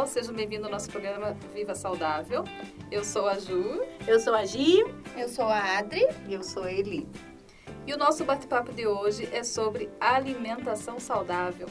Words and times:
Pessoal. 0.00 0.06
Sejam 0.06 0.34
bem-vindos 0.34 0.66
ao 0.66 0.70
nosso 0.70 0.90
programa 0.90 1.36
Viva 1.54 1.74
Saudável. 1.74 2.44
Eu 2.90 3.04
sou 3.04 3.26
a 3.26 3.38
Ju. 3.38 3.82
Eu 4.06 4.20
sou 4.20 4.34
a 4.34 4.44
Gi. 4.44 4.78
Eu 5.16 5.28
sou 5.28 5.44
a 5.44 5.78
Adri. 5.78 6.06
E 6.28 6.34
eu 6.34 6.42
sou 6.42 6.62
a 6.62 6.72
Eli. 6.72 7.06
E 7.86 7.92
o 7.92 7.98
nosso 7.98 8.24
bate-papo 8.24 8.72
de 8.72 8.86
hoje 8.86 9.28
é 9.32 9.42
sobre 9.42 9.90
alimentação 10.00 10.98
saudável, 11.00 11.66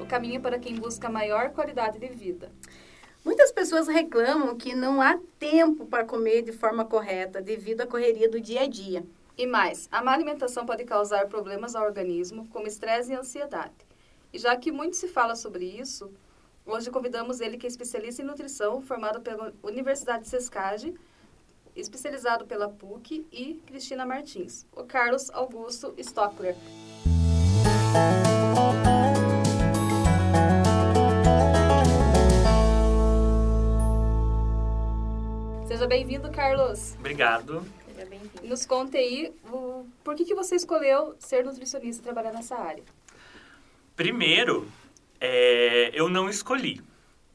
o 0.00 0.06
caminho 0.06 0.40
para 0.40 0.58
quem 0.58 0.76
busca 0.76 1.08
maior 1.08 1.50
qualidade 1.50 1.98
de 1.98 2.08
vida. 2.08 2.52
Muitas 3.24 3.50
pessoas 3.50 3.88
reclamam 3.88 4.56
que 4.56 4.74
não 4.74 5.02
há 5.02 5.18
tempo 5.38 5.86
para 5.86 6.04
comer 6.04 6.42
de 6.42 6.52
forma 6.52 6.84
correta 6.84 7.42
devido 7.42 7.82
à 7.82 7.86
correria 7.86 8.30
do 8.30 8.40
dia 8.40 8.62
a 8.62 8.66
dia. 8.66 9.04
E 9.36 9.46
mais, 9.46 9.88
a 9.90 10.02
má 10.02 10.12
alimentação 10.12 10.64
pode 10.64 10.84
causar 10.84 11.26
problemas 11.26 11.74
ao 11.74 11.84
organismo, 11.84 12.46
como 12.48 12.66
estresse 12.66 13.12
e 13.12 13.16
ansiedade. 13.16 13.74
E 14.32 14.38
já 14.38 14.56
que 14.56 14.72
muito 14.72 14.96
se 14.96 15.08
fala 15.08 15.34
sobre 15.36 15.64
isso, 15.64 16.10
hoje 16.66 16.90
convidamos 16.90 17.40
ele 17.40 17.56
que 17.56 17.66
é 17.66 17.68
especialista 17.68 18.22
em 18.22 18.24
nutrição, 18.24 18.80
formado 18.80 19.20
pela 19.20 19.52
Universidade 19.62 20.28
Sescage, 20.28 20.94
especializado 21.76 22.46
pela 22.46 22.68
PUC, 22.68 23.26
e 23.30 23.54
Cristina 23.66 24.06
Martins, 24.06 24.66
o 24.72 24.84
Carlos 24.84 25.30
Augusto 25.30 25.94
Stockler. 25.98 26.56
Seja 35.66 35.86
bem-vindo, 35.86 36.30
Carlos. 36.30 36.94
Obrigado. 36.98 37.66
Seja 37.86 38.06
bem-vindo. 38.06 38.46
Nos 38.48 38.64
conte 38.64 38.96
aí 38.96 39.34
o, 39.52 39.84
por 40.04 40.14
que, 40.14 40.24
que 40.24 40.34
você 40.34 40.54
escolheu 40.54 41.16
ser 41.18 41.44
nutricionista 41.44 42.00
e 42.00 42.04
trabalhar 42.04 42.32
nessa 42.32 42.56
área. 42.56 42.82
Primeiro, 43.96 44.68
é, 45.26 45.90
eu 45.94 46.08
não 46.08 46.28
escolhi, 46.28 46.82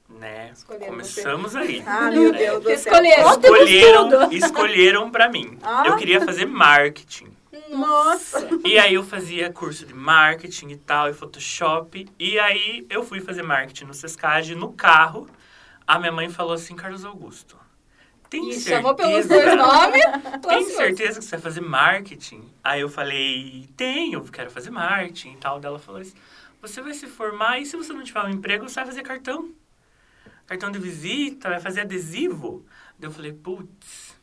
né? 0.08 0.52
Escolheram 0.54 0.92
Começamos 0.92 1.56
aí. 1.56 1.84
Ah, 1.86 2.12
meu 2.12 2.32
Deus 2.32 2.64
do 2.64 2.70
céu. 2.70 2.76
Escolheram. 2.76 3.30
Escolheram, 3.32 4.32
escolheram 4.32 5.12
para 5.12 5.28
mim. 5.30 5.58
Ah. 5.64 5.84
Eu 5.88 5.96
queria 5.96 6.22
fazer 6.22 6.46
marketing. 6.46 7.36
Nossa! 7.70 8.48
E 8.64 8.78
aí 8.78 8.94
eu 8.94 9.04
fazia 9.04 9.52
curso 9.52 9.86
de 9.86 9.94
marketing 9.94 10.70
e 10.70 10.78
tal, 10.78 11.10
e 11.10 11.14
Photoshop. 11.14 12.08
E 12.20 12.40
aí 12.40 12.86
eu 12.90 13.04
fui 13.04 13.22
fazer 13.22 13.42
marketing 13.44 13.86
no 13.86 13.94
Sescage, 13.94 14.54
no 14.56 14.72
carro. 14.74 15.28
A 15.86 15.98
minha 15.98 16.12
mãe 16.12 16.30
falou 16.30 16.54
assim, 16.54 16.76
Carlos 16.76 17.04
Augusto, 17.04 17.58
tem 18.30 18.50
E 18.50 18.54
certeza? 18.54 18.76
chamou 18.76 18.94
pelos 18.96 19.28
dois 19.28 19.56
nomes. 19.56 20.04
Tem 20.48 20.66
certeza 20.66 21.20
que 21.20 21.26
você 21.26 21.32
vai 21.32 21.42
fazer 21.42 21.62
marketing? 21.62 22.48
Aí 22.64 22.82
eu 22.82 22.90
falei, 22.90 23.68
tenho, 23.76 24.24
quero 24.26 24.52
fazer 24.52 24.70
marketing 24.70 25.34
e 25.34 25.38
tal. 25.38 25.60
Daí 25.60 25.70
ela 25.70 25.80
falou 25.80 26.00
assim, 26.02 26.14
você 26.62 26.82
vai 26.82 26.94
se 26.94 27.08
formar 27.08 27.60
e 27.60 27.66
se 27.66 27.78
você 27.78 27.94
não 27.94 28.04
tiver 28.04 28.22
um 28.24 28.30
emprego, 28.30 28.68
você 28.68 28.76
vai 28.76 28.86
fazer 28.86 29.02
cartão. 29.04 29.54
Cartão 30.46 30.72
de 30.72 30.80
visita, 30.80 31.50
vai 31.50 31.60
fazer 31.60 31.82
adesivo. 31.82 32.66
Daí 32.98 33.10
eu 33.10 33.14
falei, 33.14 33.32
putz, 33.32 34.20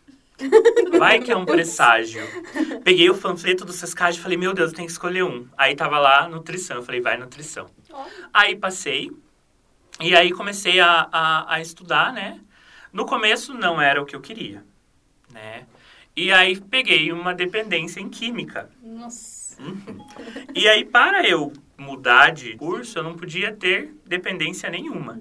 vai 0.99 1.21
que 1.21 1.31
é 1.31 1.37
um 1.37 1.47
presságio. 1.47 2.23
Peguei 2.85 3.09
o 3.09 3.17
panfleto 3.17 3.65
do 3.65 3.73
Sescage 3.73 4.19
e 4.19 4.23
falei, 4.23 4.37
meu 4.37 4.53
Deus, 4.53 4.71
eu 4.71 4.77
tenho 4.77 4.87
que 4.87 4.93
escolher 4.93 5.23
um. 5.23 5.49
Aí 5.57 5.75
tava 5.75 5.99
lá, 5.99 6.29
nutrição. 6.29 6.77
Eu 6.77 6.83
falei, 6.83 7.01
vai, 7.01 7.17
nutrição. 7.17 7.71
Olha. 7.91 8.11
Aí 8.35 8.57
passei. 8.57 9.11
E 10.01 10.15
aí 10.15 10.31
comecei 10.33 10.79
a, 10.81 11.09
a, 11.11 11.55
a 11.55 11.61
estudar, 11.61 12.13
né? 12.13 12.41
No 12.93 13.07
começo 13.07 13.55
não 13.55 13.81
era 13.81 14.03
o 14.03 14.05
que 14.05 14.15
eu 14.15 14.21
queria, 14.21 14.65
né? 15.31 15.67
E 16.15 16.33
aí 16.33 16.59
peguei 16.61 17.13
uma 17.13 17.35
dependência 17.35 18.01
em 18.01 18.09
química. 18.09 18.71
Nossa. 18.83 19.63
E 20.55 20.67
aí 20.69 20.85
para 20.85 21.27
eu 21.27 21.53
mudar 21.79 22.31
de 22.31 22.57
curso, 22.57 22.99
eu 22.99 23.03
não 23.03 23.15
podia 23.15 23.53
ter 23.53 23.95
dependência 24.07 24.69
nenhuma. 24.71 25.21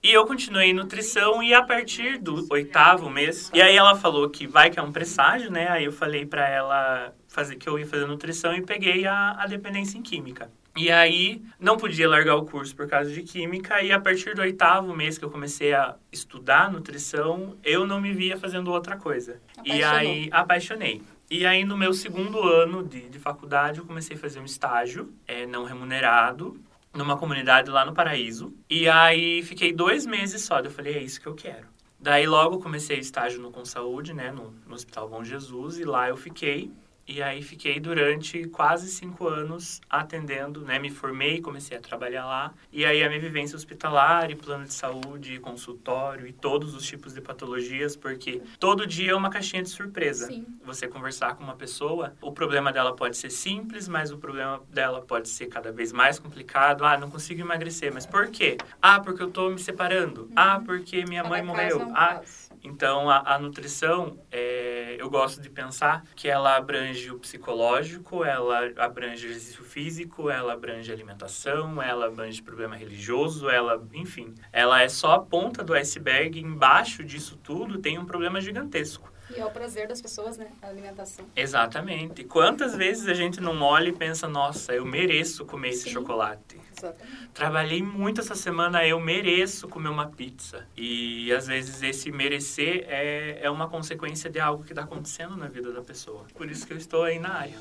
E 0.00 0.12
eu 0.12 0.24
continuei 0.26 0.68
em 0.70 0.72
nutrição 0.72 1.42
e 1.42 1.52
a 1.52 1.60
partir 1.60 2.18
do 2.18 2.46
oitavo 2.50 3.10
mês, 3.10 3.50
e 3.52 3.60
aí 3.60 3.76
ela 3.76 3.96
falou 3.96 4.30
que 4.30 4.46
vai 4.46 4.70
que 4.70 4.78
é 4.78 4.82
um 4.82 4.92
presságio, 4.92 5.50
né? 5.50 5.68
Aí 5.68 5.84
eu 5.86 5.92
falei 5.92 6.24
para 6.24 6.48
ela 6.48 7.12
fazer 7.26 7.56
que 7.56 7.68
eu 7.68 7.76
ia 7.76 7.86
fazer 7.86 8.06
nutrição 8.06 8.54
e 8.54 8.62
peguei 8.62 9.06
a, 9.06 9.32
a 9.32 9.46
dependência 9.48 9.98
em 9.98 10.02
química. 10.02 10.50
E 10.76 10.88
aí 10.92 11.42
não 11.58 11.76
podia 11.76 12.08
largar 12.08 12.36
o 12.36 12.44
curso 12.44 12.76
por 12.76 12.86
causa 12.86 13.10
de 13.10 13.22
química 13.24 13.82
e 13.82 13.90
a 13.90 13.98
partir 13.98 14.36
do 14.36 14.42
oitavo 14.42 14.94
mês 14.94 15.18
que 15.18 15.24
eu 15.24 15.30
comecei 15.30 15.74
a 15.74 15.96
estudar 16.12 16.70
nutrição, 16.70 17.56
eu 17.64 17.84
não 17.84 18.00
me 18.00 18.12
via 18.12 18.36
fazendo 18.38 18.70
outra 18.70 18.96
coisa. 18.96 19.40
E 19.64 19.82
Apaixonou. 19.82 19.98
aí 19.98 20.28
apaixonei. 20.30 21.02
E 21.30 21.44
aí, 21.44 21.62
no 21.64 21.76
meu 21.76 21.92
segundo 21.92 22.42
ano 22.42 22.82
de, 22.82 23.08
de 23.08 23.18
faculdade, 23.18 23.80
eu 23.80 23.84
comecei 23.84 24.16
a 24.16 24.18
fazer 24.18 24.40
um 24.40 24.44
estágio 24.44 25.12
é, 25.26 25.46
não 25.46 25.64
remunerado 25.64 26.58
numa 26.94 27.18
comunidade 27.18 27.70
lá 27.70 27.84
no 27.84 27.92
Paraíso. 27.92 28.54
E 28.68 28.88
aí, 28.88 29.42
fiquei 29.42 29.72
dois 29.72 30.06
meses 30.06 30.42
só. 30.42 30.58
Eu 30.60 30.70
falei, 30.70 30.94
é 30.94 31.02
isso 31.02 31.20
que 31.20 31.26
eu 31.26 31.34
quero. 31.34 31.66
Daí, 32.00 32.26
logo, 32.26 32.60
comecei 32.60 32.98
estágio 32.98 33.42
no 33.42 33.50
Consaúde, 33.50 34.14
né, 34.14 34.30
no, 34.30 34.54
no 34.66 34.74
Hospital 34.74 35.08
Bom 35.08 35.22
Jesus. 35.22 35.78
E 35.78 35.84
lá 35.84 36.08
eu 36.08 36.16
fiquei. 36.16 36.70
E 37.08 37.22
aí, 37.22 37.42
fiquei 37.42 37.80
durante 37.80 38.44
quase 38.48 38.86
cinco 38.88 39.26
anos 39.26 39.80
atendendo, 39.88 40.60
né? 40.60 40.78
Me 40.78 40.90
formei, 40.90 41.40
comecei 41.40 41.74
a 41.74 41.80
trabalhar 41.80 42.26
lá. 42.26 42.52
E 42.70 42.84
aí, 42.84 43.02
a 43.02 43.08
minha 43.08 43.18
vivência 43.18 43.56
hospitalar 43.56 44.30
e 44.30 44.34
plano 44.34 44.66
de 44.66 44.74
saúde, 44.74 45.32
e 45.32 45.38
consultório 45.38 46.26
e 46.26 46.32
todos 46.34 46.74
os 46.74 46.86
tipos 46.86 47.14
de 47.14 47.22
patologias, 47.22 47.96
porque 47.96 48.42
todo 48.60 48.86
dia 48.86 49.12
é 49.12 49.14
uma 49.14 49.30
caixinha 49.30 49.62
de 49.62 49.70
surpresa 49.70 50.26
Sim. 50.26 50.44
você 50.62 50.86
conversar 50.86 51.34
com 51.34 51.42
uma 51.42 51.56
pessoa, 51.56 52.14
o 52.20 52.30
problema 52.30 52.70
dela 52.70 52.94
pode 52.94 53.16
ser 53.16 53.30
simples, 53.30 53.88
mas 53.88 54.12
o 54.12 54.18
problema 54.18 54.62
dela 54.68 55.00
pode 55.00 55.30
ser 55.30 55.46
cada 55.46 55.72
vez 55.72 55.92
mais 55.92 56.18
complicado. 56.18 56.84
Ah, 56.84 56.98
não 56.98 57.10
consigo 57.10 57.40
emagrecer, 57.40 57.90
mas 57.92 58.04
por 58.04 58.28
quê? 58.28 58.58
Ah, 58.82 59.00
porque 59.00 59.22
eu 59.22 59.30
tô 59.30 59.48
me 59.48 59.58
separando. 59.58 60.30
Ah, 60.36 60.60
porque 60.62 61.06
minha 61.06 61.24
mãe 61.24 61.40
Cada 61.40 61.56
caso 61.56 61.78
morreu. 61.78 61.92
ah, 61.96 62.20
então 62.62 63.08
a, 63.08 63.34
a 63.34 63.38
nutrição, 63.38 64.18
é, 64.30 64.57
eu 64.98 65.08
gosto 65.08 65.40
de 65.40 65.48
pensar 65.48 66.04
que 66.16 66.28
ela 66.28 66.56
abrange 66.56 67.10
o 67.10 67.18
psicológico, 67.18 68.24
ela 68.24 68.72
abrange 68.76 69.26
exercício 69.26 69.62
físico, 69.62 70.28
ela 70.28 70.52
abrange 70.52 70.92
alimentação, 70.92 71.80
ela 71.80 72.06
abrange 72.06 72.42
problema 72.42 72.76
religioso, 72.76 73.48
ela, 73.48 73.82
enfim, 73.94 74.34
ela 74.52 74.82
é 74.82 74.88
só 74.88 75.12
a 75.12 75.20
ponta 75.20 75.62
do 75.62 75.72
iceberg. 75.72 76.40
Embaixo 76.40 77.04
disso 77.04 77.38
tudo 77.42 77.78
tem 77.78 77.98
um 77.98 78.04
problema 78.04 78.40
gigantesco. 78.40 79.12
E 79.34 79.40
é 79.40 79.44
o 79.44 79.50
prazer 79.50 79.86
das 79.86 80.00
pessoas, 80.00 80.38
né? 80.38 80.48
A 80.62 80.68
alimentação. 80.68 81.24
Exatamente. 81.36 82.24
Quantas 82.24 82.74
vezes 82.74 83.06
a 83.08 83.14
gente 83.14 83.40
não 83.40 83.60
olha 83.60 83.88
e 83.88 83.92
pensa, 83.92 84.26
nossa, 84.26 84.72
eu 84.72 84.86
mereço 84.86 85.44
comer 85.44 85.70
esse 85.70 85.84
Sim. 85.84 85.90
chocolate. 85.90 86.58
Exatamente. 86.76 87.28
Trabalhei 87.34 87.82
muito 87.82 88.20
essa 88.20 88.34
semana, 88.34 88.86
eu 88.86 88.98
mereço 88.98 89.68
comer 89.68 89.88
uma 89.88 90.08
pizza. 90.08 90.66
E 90.76 91.30
às 91.32 91.46
vezes 91.46 91.82
esse 91.82 92.10
merecer 92.10 92.86
é, 92.88 93.40
é 93.42 93.50
uma 93.50 93.68
consequência 93.68 94.30
de 94.30 94.40
algo 94.40 94.64
que 94.64 94.72
está 94.72 94.82
acontecendo 94.82 95.36
na 95.36 95.48
vida 95.48 95.72
da 95.72 95.82
pessoa. 95.82 96.24
Por 96.34 96.50
isso 96.50 96.66
que 96.66 96.72
eu 96.72 96.78
estou 96.78 97.02
aí 97.02 97.18
na 97.18 97.34
área. 97.34 97.58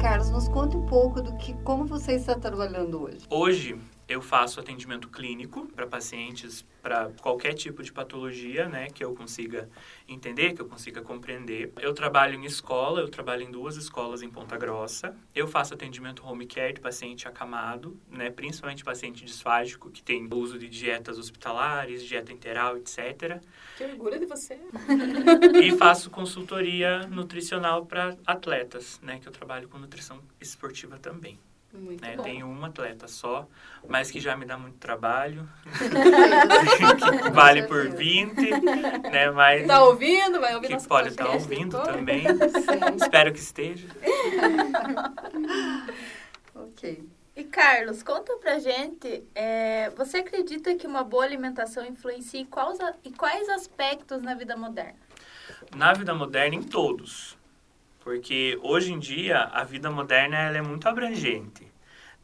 Carlos, 0.00 0.30
nos 0.30 0.48
conta 0.48 0.76
um 0.76 0.86
pouco 0.86 1.22
do 1.22 1.36
que, 1.36 1.54
como 1.62 1.86
você 1.86 2.12
está 2.12 2.34
trabalhando 2.34 3.04
hoje. 3.04 3.20
Hoje 3.30 3.78
eu 4.10 4.20
faço 4.20 4.58
atendimento 4.58 5.08
clínico 5.08 5.68
para 5.68 5.86
pacientes 5.86 6.66
para 6.82 7.12
qualquer 7.20 7.54
tipo 7.54 7.80
de 7.80 7.92
patologia, 7.92 8.68
né, 8.68 8.88
que 8.88 9.04
eu 9.04 9.14
consiga 9.14 9.70
entender, 10.08 10.52
que 10.52 10.60
eu 10.60 10.66
consiga 10.66 11.00
compreender. 11.00 11.72
Eu 11.78 11.94
trabalho 11.94 12.34
em 12.34 12.44
escola, 12.44 13.00
eu 13.00 13.08
trabalho 13.08 13.42
em 13.42 13.50
duas 13.52 13.76
escolas 13.76 14.20
em 14.20 14.28
Ponta 14.28 14.56
Grossa. 14.56 15.16
Eu 15.32 15.46
faço 15.46 15.74
atendimento 15.74 16.26
home 16.26 16.44
care 16.44 16.72
de 16.72 16.80
paciente 16.80 17.28
acamado, 17.28 17.96
né, 18.08 18.30
principalmente 18.30 18.82
paciente 18.82 19.24
disfágico 19.24 19.88
que 19.88 20.02
tem 20.02 20.28
uso 20.32 20.58
de 20.58 20.68
dietas 20.68 21.16
hospitalares, 21.16 22.02
dieta 22.04 22.32
interal, 22.32 22.78
etc. 22.78 23.40
Que 23.76 23.84
orgulho 23.84 24.18
de 24.18 24.26
você. 24.26 24.58
e 25.62 25.70
faço 25.76 26.10
consultoria 26.10 27.06
nutricional 27.06 27.86
para 27.86 28.16
atletas, 28.26 28.98
né, 29.02 29.20
que 29.20 29.28
eu 29.28 29.32
trabalho 29.32 29.68
com 29.68 29.78
nutrição 29.78 30.20
esportiva 30.40 30.98
também. 30.98 31.38
Muito 31.72 32.02
Né? 32.02 32.16
bom. 32.16 32.22
Tenho 32.22 32.46
um 32.48 32.64
atleta 32.64 33.06
só, 33.06 33.46
mas 33.88 34.10
que 34.10 34.18
já 34.20 34.36
me 34.36 34.44
dá 34.44 34.58
muito 34.58 34.76
trabalho. 34.78 35.48
vale 37.32 37.62
por 37.64 37.88
20, 37.88 38.34
né? 39.10 39.30
Mas 39.30 39.66
Tá 39.66 39.84
ouvindo? 39.84 40.40
Vai 40.40 40.54
ouvir 40.56 40.66
que 40.66 40.88
pode 40.88 41.08
estar 41.08 41.24
podcast 41.24 41.52
ouvindo 41.52 41.80
também. 41.82 42.24
Espero 43.00 43.32
que 43.32 43.38
esteja. 43.38 43.86
Ok. 46.54 47.08
E 47.36 47.44
Carlos, 47.44 48.02
conta 48.02 48.36
pra 48.36 48.58
gente, 48.58 49.24
é, 49.34 49.88
você 49.90 50.18
acredita 50.18 50.74
que 50.74 50.86
uma 50.86 51.02
boa 51.02 51.24
alimentação 51.24 51.86
influencia 51.86 52.40
em 52.40 52.44
quais, 52.44 52.78
em 53.04 53.12
quais 53.12 53.48
aspectos 53.48 54.20
na 54.20 54.34
vida 54.34 54.56
moderna? 54.56 54.98
Na 55.74 55.92
vida 55.94 56.12
moderna, 56.14 56.56
em 56.56 56.62
todos. 56.62 57.38
Porque 58.00 58.58
hoje 58.62 58.92
em 58.92 58.98
dia, 58.98 59.42
a 59.42 59.62
vida 59.62 59.90
moderna 59.90 60.36
ela 60.38 60.58
é 60.58 60.62
muito 60.62 60.88
abrangente. 60.88 61.70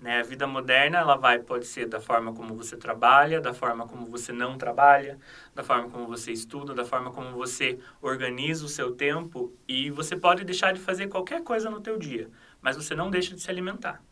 Né? 0.00 0.19
A 0.19 0.23
vida 0.23 0.46
moderna, 0.46 0.99
ela 0.99 1.17
vai, 1.17 1.38
pode 1.38 1.67
ser 1.67 1.87
da 1.87 2.00
forma 2.00 2.32
como 2.34 2.55
você 2.55 2.76
trabalha, 2.76 3.40
da 3.40 3.55
forma 3.55 3.87
como 3.87 4.06
você 4.06 4.32
não 4.32 4.58
trabalha, 4.58 5.19
da 5.55 5.62
forma 5.62 5.88
como 5.88 6.06
você 6.06 6.32
estuda, 6.32 6.75
da 6.75 6.84
forma 6.84 7.11
como 7.11 7.31
você 7.32 7.78
organiza 8.02 8.64
o 8.64 8.69
seu 8.69 8.93
tempo 8.93 9.55
e 9.67 9.90
você 9.90 10.17
pode 10.17 10.44
deixar 10.44 10.73
de 10.73 10.81
fazer 10.81 11.08
qualquer 11.08 11.43
coisa 11.43 11.70
no 11.70 11.81
teu 11.81 11.99
dia, 11.99 12.28
mas 12.61 12.76
você 12.76 12.94
não 12.94 13.11
deixa 13.11 13.34
de 13.34 13.40
se 13.40 13.50
alimentar. 13.50 14.02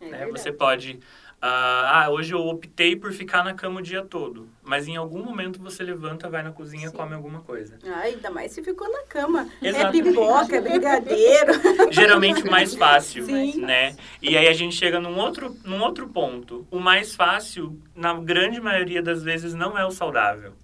É 0.00 0.10
né? 0.10 0.26
Você 0.26 0.52
pode 0.52 1.00
ah, 1.46 2.04
ah, 2.04 2.10
hoje 2.10 2.32
eu 2.32 2.40
optei 2.40 2.96
por 2.96 3.12
ficar 3.12 3.44
na 3.44 3.52
cama 3.52 3.80
o 3.80 3.82
dia 3.82 4.02
todo. 4.02 4.48
Mas 4.62 4.88
em 4.88 4.96
algum 4.96 5.22
momento 5.22 5.60
você 5.60 5.82
levanta, 5.82 6.26
vai 6.30 6.42
na 6.42 6.50
cozinha, 6.50 6.88
Sim. 6.88 6.96
come 6.96 7.14
alguma 7.14 7.42
coisa. 7.42 7.78
Ah, 7.84 7.98
ainda 7.98 8.30
mais 8.30 8.52
se 8.52 8.64
ficou 8.64 8.90
na 8.90 9.02
cama. 9.02 9.46
Exatamente. 9.60 10.08
É 10.08 10.10
pipoca, 10.10 10.56
é 10.56 10.60
brigadeiro. 10.62 11.52
Geralmente 11.92 12.44
o 12.44 12.50
mais 12.50 12.74
fácil, 12.74 13.26
Sim. 13.26 13.60
né? 13.60 13.94
E 14.22 14.38
aí 14.38 14.48
a 14.48 14.54
gente 14.54 14.74
chega 14.74 14.98
num 14.98 15.18
outro, 15.18 15.54
num 15.66 15.82
outro 15.82 16.08
ponto. 16.08 16.66
O 16.70 16.80
mais 16.80 17.14
fácil, 17.14 17.78
na 17.94 18.14
grande 18.14 18.58
maioria 18.58 19.02
das 19.02 19.22
vezes, 19.22 19.52
não 19.52 19.76
é 19.76 19.84
o 19.84 19.90
saudável. 19.90 20.54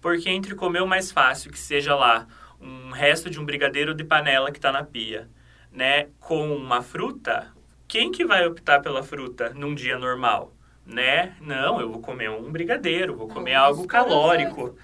Porque 0.00 0.30
entre 0.30 0.54
comer 0.54 0.84
o 0.84 0.86
mais 0.86 1.10
fácil, 1.10 1.50
que 1.50 1.58
seja 1.58 1.96
lá 1.96 2.28
um 2.60 2.92
resto 2.92 3.28
de 3.28 3.40
um 3.40 3.44
brigadeiro 3.44 3.92
de 3.92 4.04
panela 4.04 4.52
que 4.52 4.58
está 4.58 4.70
na 4.70 4.84
pia, 4.84 5.28
né? 5.72 6.10
Com 6.20 6.54
uma 6.54 6.80
fruta, 6.80 7.52
quem 7.88 8.12
que 8.12 8.24
vai 8.24 8.46
optar 8.46 8.80
pela 8.80 9.02
fruta 9.02 9.50
num 9.54 9.74
dia 9.74 9.98
normal? 9.98 10.52
Né? 10.86 11.32
Não, 11.40 11.80
eu 11.80 11.90
vou 11.90 12.00
comer 12.00 12.30
um 12.30 12.50
brigadeiro, 12.50 13.16
vou 13.16 13.28
comer 13.28 13.54
Não, 13.54 13.64
algo 13.64 13.86
calórico. 13.86 14.76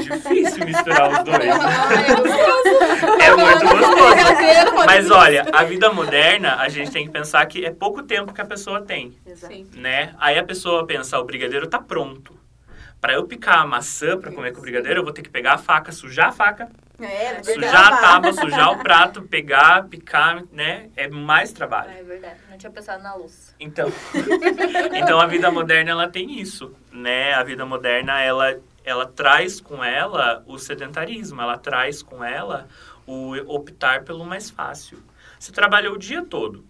Difícil 0.00 0.64
misturar 0.64 1.10
os 1.10 1.24
dois. 1.24 1.50
Ai, 1.50 2.06
gostoso. 2.16 3.22
É 3.22 3.36
muito 3.36 3.64
gostoso. 3.76 4.86
Mas 4.86 5.10
olha, 5.10 5.46
a 5.52 5.64
vida 5.64 5.92
moderna, 5.92 6.56
a 6.56 6.68
gente 6.68 6.90
tem 6.90 7.06
que 7.06 7.12
pensar 7.12 7.44
que 7.46 7.64
é 7.64 7.70
pouco 7.70 8.02
tempo 8.02 8.32
que 8.32 8.40
a 8.40 8.44
pessoa 8.44 8.80
tem, 8.80 9.16
né? 9.74 10.14
Aí 10.18 10.38
a 10.38 10.44
pessoa 10.44 10.86
pensa, 10.86 11.18
o 11.18 11.24
brigadeiro 11.24 11.66
tá 11.66 11.78
pronto. 11.78 12.34
Pra 13.00 13.12
eu 13.12 13.24
picar 13.24 13.60
a 13.60 13.66
maçã 13.66 14.18
pra 14.18 14.32
comer 14.32 14.52
com 14.52 14.58
o 14.58 14.62
brigadeiro, 14.62 15.00
eu 15.00 15.04
vou 15.04 15.12
ter 15.12 15.22
que 15.22 15.30
pegar 15.30 15.52
a 15.52 15.58
faca, 15.58 15.92
sujar 15.92 16.28
a 16.28 16.32
faca, 16.32 16.68
É, 17.00 17.34
Verdade. 17.34 17.52
sujar 17.54 17.92
a 17.92 17.96
tábua, 17.98 18.32
sujar 18.32 18.72
o 18.72 18.78
prato, 18.78 19.22
pegar, 19.22 19.84
picar, 19.88 20.42
né? 20.50 20.90
É 20.96 21.08
mais 21.08 21.52
trabalho. 21.52 21.90
É 21.90 22.02
verdade, 22.02 22.40
não 22.50 22.58
tinha 22.58 22.72
pensado 22.72 23.02
na 23.02 23.14
luz. 23.14 23.54
Então, 23.60 23.92
então 24.94 25.20
a 25.20 25.26
vida 25.26 25.50
moderna 25.50 25.92
ela 25.92 26.08
tem 26.08 26.40
isso, 26.40 26.74
né? 26.90 27.34
A 27.34 27.44
vida 27.44 27.64
moderna 27.64 28.20
ela 28.20 28.60
ela 28.84 29.06
traz 29.06 29.60
com 29.60 29.84
ela 29.84 30.42
o 30.46 30.58
sedentarismo, 30.58 31.40
ela 31.40 31.58
traz 31.58 32.02
com 32.02 32.24
ela 32.24 32.66
o 33.06 33.34
optar 33.54 34.02
pelo 34.02 34.24
mais 34.24 34.50
fácil. 34.50 35.02
Você 35.38 35.52
trabalhou 35.52 35.94
o 35.94 35.98
dia 35.98 36.24
todo. 36.24 36.64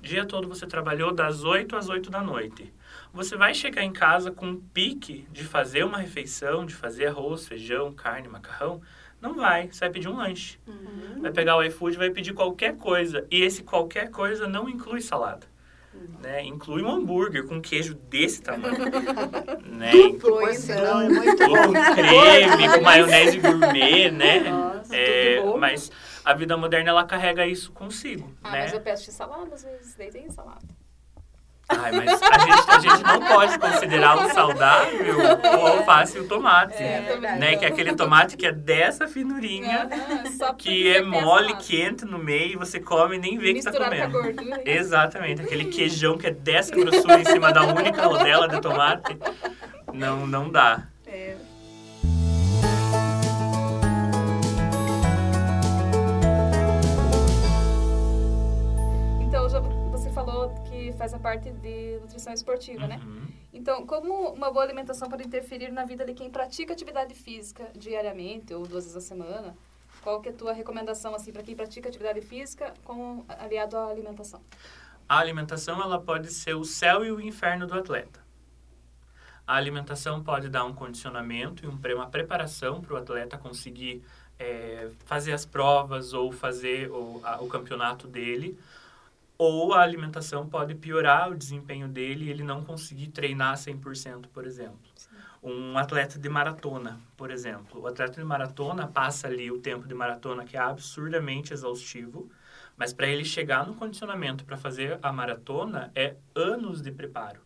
Dia 0.00 0.26
todo 0.26 0.48
você 0.48 0.66
trabalhou 0.66 1.12
das 1.12 1.44
8 1.44 1.76
às 1.76 1.88
8 1.88 2.10
da 2.10 2.20
noite. 2.20 2.72
Você 3.12 3.36
vai 3.36 3.54
chegar 3.54 3.84
em 3.84 3.92
casa 3.92 4.32
com 4.32 4.46
um 4.46 4.60
pique 4.60 5.28
de 5.30 5.44
fazer 5.44 5.84
uma 5.84 5.98
refeição, 5.98 6.66
de 6.66 6.74
fazer 6.74 7.06
arroz, 7.06 7.46
feijão, 7.46 7.92
carne, 7.92 8.26
macarrão? 8.26 8.80
Não 9.22 9.34
vai. 9.34 9.68
Você 9.68 9.80
vai 9.80 9.90
pedir 9.90 10.08
um 10.08 10.16
lanche. 10.16 10.58
Uhum. 10.66 11.22
Vai 11.22 11.30
pegar 11.30 11.56
o 11.56 11.62
iFood, 11.62 11.96
vai 11.96 12.10
pedir 12.10 12.34
qualquer 12.34 12.76
coisa. 12.76 13.24
E 13.30 13.40
esse 13.42 13.62
qualquer 13.62 14.10
coisa 14.10 14.46
não 14.48 14.68
inclui 14.68 15.00
salada. 15.00 15.46
Né? 16.20 16.42
Inclui 16.44 16.82
um 16.82 16.90
hambúrguer 16.90 17.46
com 17.46 17.60
queijo 17.60 17.94
desse 17.94 18.42
tamanho. 18.42 18.74
né? 19.64 19.92
Pois 20.20 20.58
senão 20.58 21.00
é 21.02 21.08
muito 21.08 21.36
com 21.38 21.72
creme, 21.94 22.68
com 22.74 22.80
maionese 22.82 23.38
gourmet, 23.38 24.10
né? 24.10 24.40
Nossa, 24.50 24.96
É, 24.96 25.40
mas 25.58 25.90
a 26.24 26.34
vida 26.34 26.56
moderna, 26.56 26.90
ela 26.90 27.04
carrega 27.04 27.46
isso 27.46 27.70
consigo, 27.72 28.32
Ah, 28.42 28.52
né? 28.52 28.60
mas 28.62 28.72
eu 28.72 28.80
peço 28.80 29.04
de 29.04 29.12
salada, 29.12 29.54
às 29.54 29.62
vezes, 29.64 29.94
daí 29.94 30.10
tem 30.10 30.28
salada. 30.30 30.62
Ai, 31.80 31.92
mas 31.92 32.20
a 32.22 32.38
gente, 32.38 32.70
a 32.70 32.78
gente 32.78 33.02
não 33.04 33.20
pode 33.20 33.58
considerar 33.58 34.16
o 34.26 34.30
saudável 34.32 35.16
o 35.60 35.66
alface 35.66 36.18
e 36.18 36.20
o 36.20 36.28
tomate. 36.28 36.82
É, 36.82 37.00
também. 37.02 37.38
né? 37.38 37.56
Que 37.56 37.64
é 37.64 37.68
aquele 37.68 37.94
tomate 37.94 38.36
que 38.36 38.46
é 38.46 38.52
dessa 38.52 39.06
finurinha, 39.08 39.88
que 40.58 40.88
é 40.88 41.02
mole, 41.02 41.48
salada. 41.48 41.64
quente 41.64 42.04
no 42.04 42.18
meio, 42.18 42.52
e 42.52 42.56
você 42.56 42.78
come 42.80 43.16
e 43.16 43.18
nem 43.18 43.38
vê 43.38 43.54
que 43.54 43.62
tá 43.62 43.70
Misturado 43.70 43.96
com 43.96 44.18
a 44.18 44.20
comendo. 44.20 44.34
gordura. 44.36 44.62
Exatamente, 44.64 45.42
aquele 45.42 45.66
queijão 45.66 46.16
que 46.18 46.26
é 46.26 46.30
dessa 46.30 46.74
grossura 46.74 47.20
em 47.20 47.24
cima 47.24 47.52
da 47.52 47.62
única 47.64 48.02
rodela 48.02 48.48
de 48.48 48.60
tomate. 48.60 49.16
Não, 49.92 50.26
não 50.26 50.48
dá. 50.50 50.84
É. 51.06 51.34
faz 61.02 61.12
a 61.14 61.18
parte 61.18 61.50
de 61.50 61.98
nutrição 62.00 62.32
esportiva, 62.32 62.86
né? 62.86 63.00
Uhum. 63.02 63.26
Então, 63.52 63.84
como 63.84 64.28
uma 64.32 64.52
boa 64.52 64.64
alimentação 64.64 65.08
pode 65.08 65.24
interferir 65.26 65.72
na 65.72 65.84
vida 65.84 66.04
de 66.04 66.14
quem 66.14 66.30
pratica 66.30 66.72
atividade 66.72 67.12
física 67.12 67.68
diariamente 67.74 68.54
ou 68.54 68.64
duas 68.64 68.84
vezes 68.84 68.96
a 68.96 69.00
semana? 69.00 69.56
Qual 70.00 70.20
que 70.20 70.28
é 70.28 70.32
a 70.32 70.34
tua 70.34 70.52
recomendação 70.52 71.12
assim 71.12 71.32
para 71.32 71.42
quem 71.42 71.56
pratica 71.56 71.88
atividade 71.88 72.20
física 72.20 72.72
com 72.84 73.24
aliado 73.28 73.76
à 73.76 73.88
alimentação? 73.88 74.40
A 75.08 75.18
alimentação 75.18 75.82
ela 75.82 76.00
pode 76.00 76.32
ser 76.32 76.54
o 76.54 76.64
céu 76.64 77.04
e 77.04 77.10
o 77.10 77.20
inferno 77.20 77.66
do 77.66 77.74
atleta. 77.74 78.20
A 79.44 79.56
alimentação 79.56 80.22
pode 80.22 80.48
dar 80.48 80.64
um 80.64 80.72
condicionamento 80.72 81.64
e 81.64 81.68
um 81.68 81.76
uma 81.96 82.06
preparação 82.08 82.80
para 82.80 82.94
o 82.94 82.96
atleta 82.96 83.36
conseguir 83.36 84.04
é, 84.38 84.88
fazer 85.04 85.32
as 85.32 85.44
provas 85.44 86.12
ou 86.12 86.30
fazer 86.30 86.88
o, 86.92 87.20
a- 87.24 87.42
o 87.42 87.48
campeonato 87.48 88.06
dele. 88.06 88.56
Ou 89.38 89.72
a 89.72 89.82
alimentação 89.82 90.48
pode 90.48 90.74
piorar 90.74 91.30
o 91.30 91.36
desempenho 91.36 91.88
dele 91.88 92.26
e 92.26 92.30
ele 92.30 92.44
não 92.44 92.64
conseguir 92.64 93.08
treinar 93.08 93.56
100%, 93.56 94.26
por 94.32 94.46
exemplo. 94.46 94.78
Um 95.42 95.76
atleta 95.76 96.18
de 96.18 96.28
maratona, 96.28 97.00
por 97.16 97.30
exemplo. 97.30 97.80
O 97.80 97.86
atleta 97.88 98.20
de 98.20 98.24
maratona 98.24 98.86
passa 98.86 99.26
ali 99.26 99.50
o 99.50 99.58
tempo 99.58 99.88
de 99.88 99.94
maratona 99.94 100.44
que 100.44 100.56
é 100.56 100.60
absurdamente 100.60 101.52
exaustivo, 101.52 102.30
mas 102.76 102.92
para 102.92 103.08
ele 103.08 103.24
chegar 103.24 103.66
no 103.66 103.74
condicionamento 103.74 104.44
para 104.44 104.56
fazer 104.56 104.98
a 105.02 105.12
maratona 105.12 105.90
é 105.94 106.14
anos 106.34 106.80
de 106.80 106.92
preparo. 106.92 107.40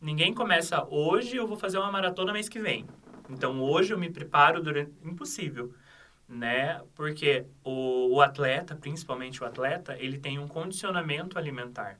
Ninguém 0.00 0.32
começa 0.32 0.86
hoje, 0.88 1.36
eu 1.36 1.46
vou 1.46 1.56
fazer 1.56 1.78
uma 1.78 1.90
maratona 1.90 2.32
mês 2.32 2.48
que 2.48 2.60
vem. 2.60 2.86
Então 3.28 3.60
hoje 3.60 3.92
eu 3.92 3.98
me 3.98 4.10
preparo 4.10 4.62
durante 4.62 4.92
impossível, 5.04 5.72
né? 6.28 6.80
Porque 6.94 7.46
o, 7.64 8.14
o 8.16 8.20
atleta, 8.22 8.74
principalmente 8.76 9.42
o 9.42 9.46
atleta, 9.46 9.96
ele 9.98 10.18
tem 10.18 10.38
um 10.38 10.48
condicionamento 10.48 11.38
alimentar. 11.38 11.98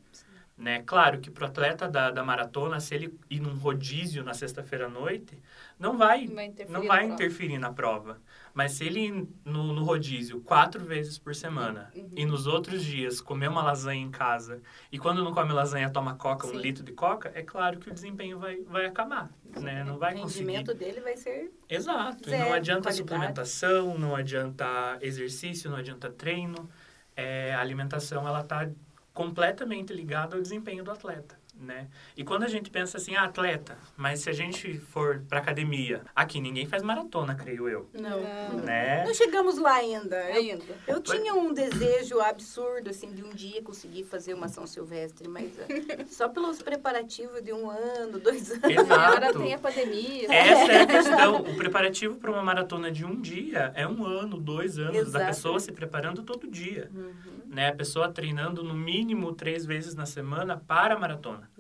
Né? 0.57 0.83
Claro 0.83 1.21
que 1.21 1.31
para 1.31 1.45
o 1.45 1.47
atleta 1.47 1.89
da, 1.89 2.11
da 2.11 2.23
maratona, 2.23 2.79
se 2.79 2.95
ele 2.95 3.19
ir 3.29 3.41
num 3.41 3.57
rodízio 3.57 4.23
na 4.23 4.35
sexta-feira 4.35 4.87
à 4.87 4.89
noite, 4.89 5.39
não 5.79 5.97
vai, 5.97 6.27
Não 6.27 6.35
vai 6.35 6.49
não 6.69 6.73
na 6.73 6.79
vai 6.81 6.99
prova. 7.01 7.05
interferir 7.15 7.59
na 7.59 7.73
prova. 7.73 8.21
Mas 8.55 8.73
se 8.73 8.85
ele 8.85 9.27
no, 9.45 9.73
no 9.73 9.83
rodízio 9.83 10.41
quatro 10.43 10.85
vezes 10.85 11.19
por 11.19 11.35
semana 11.35 11.91
Uhum. 11.97 12.11
e 12.17 12.27
nos 12.27 12.47
outros 12.47 12.85
dias 12.85 13.21
comer 13.21 13.49
uma 13.49 13.63
lasanha 13.63 14.03
em 14.03 14.11
casa 14.11 14.61
e 14.91 14.99
quando 14.99 15.25
não 15.25 15.33
come 15.33 15.53
lasanha 15.53 15.89
toma 15.91 16.15
coca, 16.17 16.47
um 16.47 16.51
Sim. 16.51 16.59
litro 16.59 16.85
de 16.85 16.93
coca, 16.93 17.33
é 17.35 17.43
claro 17.43 17.79
que 17.79 17.89
o 17.89 17.95
desempenho 17.95 18.39
vai, 18.39 18.61
vai 18.63 18.85
acabar, 18.87 19.31
né? 19.61 19.83
Não 19.85 19.99
vai 19.99 20.15
o 20.15 20.21
conseguir. 20.23 20.41
rendimento 20.47 20.75
dele 20.75 21.01
vai 21.01 21.17
ser 21.17 21.51
Exato. 21.69 22.29
E 22.29 22.31
Zero, 22.31 22.45
não 22.45 22.53
adianta 22.53 22.83
qualidade. 22.83 22.97
suplementação, 22.97 23.99
não 23.99 24.15
adianta 24.15 24.99
exercício, 25.01 25.71
não 25.71 25.79
adianta 25.79 26.11
treino. 26.11 26.69
É, 27.17 27.55
a 27.55 27.61
alimentação, 27.61 28.27
ela 28.29 28.43
tá 28.43 28.69
completamente 29.13 29.93
ligada 29.93 30.37
ao 30.37 30.43
desempenho 30.43 30.83
do 30.83 30.91
atleta, 30.91 31.39
né? 31.63 31.89
E 32.17 32.25
quando 32.25 32.43
a 32.43 32.49
gente 32.49 32.71
pensa 32.71 32.97
assim, 32.97 33.15
ah, 33.17 33.25
atleta, 33.25 33.79
mas 33.97 34.21
se 34.21 34.31
a 34.31 34.33
gente 34.33 34.79
for 34.79 35.23
pra 35.29 35.39
academia, 35.39 36.03
aqui 36.15 36.41
ninguém 36.41 36.67
faz 36.67 36.83
maratona, 36.83 37.35
creio 37.35 37.69
eu, 37.69 37.89
não. 37.95 38.21
Não. 38.21 38.65
né? 38.65 39.05
Não 39.05 39.15
chegamos 39.15 39.59
lá 39.59 39.75
ainda. 39.75 40.17
Eu, 40.31 40.37
Ainda. 40.37 40.65
eu 40.87 41.01
tinha 41.01 41.35
um 41.35 41.53
desejo 41.53 42.21
absurdo, 42.21 42.91
assim, 42.91 43.13
de 43.13 43.23
um 43.23 43.31
dia 43.31 43.63
conseguir 43.63 44.05
fazer 44.05 44.35
uma 44.35 44.49
São 44.49 44.67
Silvestre, 44.67 45.29
mas 45.29 45.59
eh, 45.59 46.05
só 46.11 46.29
pelos 46.29 46.61
preparativos 46.63 47.43
de 47.43 47.53
um 47.53 47.71
ano, 47.71 48.19
dois 48.19 48.51
anos. 48.51 48.65
E 48.65 48.77
agora 48.77 49.27
Exato. 49.27 49.39
tem 49.39 49.55
a 49.55 49.59
pandemia. 49.59 50.33
Essa 50.33 50.73
é 50.73 50.83
a 50.83 50.87
questão. 50.87 51.37
O 51.43 51.57
preparativo 51.57 52.17
para 52.17 52.31
uma 52.31 52.43
maratona 52.43 52.91
de 52.91 53.05
um 53.05 53.21
dia 53.21 53.73
é 53.75 53.87
um 53.87 54.05
ano, 54.05 54.39
dois 54.39 54.79
anos 54.79 55.13
da 55.13 55.21
Exato. 55.21 55.27
pessoa 55.27 55.61
se 55.61 55.73
preparando 55.73 56.23
todo 56.23 56.49
dia. 56.49 56.91
Uhum. 56.95 57.13
Né? 57.47 57.69
A 57.69 57.75
pessoa 57.75 58.11
treinando 58.11 58.63
no 58.63 58.75
mínimo 58.75 59.33
três 59.33 59.67
vezes 59.67 59.95
na 59.95 60.07
semana 60.07 60.57
para 60.57 60.95
a 60.95 60.99
maratona. 60.99 61.51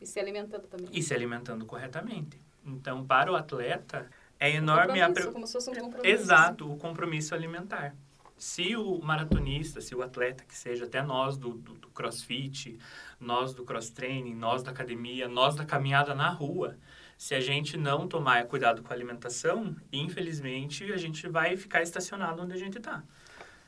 E 0.00 0.06
se 0.06 0.18
alimentando 0.18 0.66
também. 0.66 0.88
e 0.92 1.02
se 1.02 1.14
alimentando 1.14 1.64
corretamente. 1.66 2.40
Então, 2.64 3.06
para 3.06 3.30
o 3.30 3.36
atleta, 3.36 4.10
é 4.38 4.50
enorme 4.50 5.00
a 5.00 5.10
pre... 5.10 5.30
como 5.30 5.46
se 5.46 5.52
fosse 5.52 5.70
um 5.70 5.74
compromisso. 5.74 6.22
Exato, 6.22 6.70
o 6.70 6.76
compromisso 6.76 7.34
alimentar. 7.34 7.94
Se 8.36 8.76
o 8.76 8.98
maratonista, 9.00 9.80
se 9.80 9.94
o 9.94 10.02
atleta 10.02 10.44
que 10.44 10.54
seja, 10.54 10.84
até 10.84 11.02
nós 11.02 11.38
do, 11.38 11.54
do, 11.54 11.74
do 11.74 11.88
crossfit, 11.88 12.78
nós 13.18 13.54
do 13.54 13.64
cross 13.64 13.88
training, 13.88 14.34
nós 14.34 14.62
da 14.62 14.72
academia, 14.72 15.26
nós 15.26 15.54
da 15.54 15.64
caminhada 15.64 16.14
na 16.14 16.28
rua, 16.28 16.76
se 17.16 17.34
a 17.34 17.40
gente 17.40 17.78
não 17.78 18.06
tomar 18.06 18.44
cuidado 18.44 18.82
com 18.82 18.92
a 18.92 18.96
alimentação, 18.96 19.74
infelizmente 19.90 20.92
a 20.92 20.98
gente 20.98 21.26
vai 21.28 21.56
ficar 21.56 21.82
estacionado 21.82 22.42
onde 22.42 22.52
a 22.52 22.58
gente 22.58 22.76
está. 22.76 23.02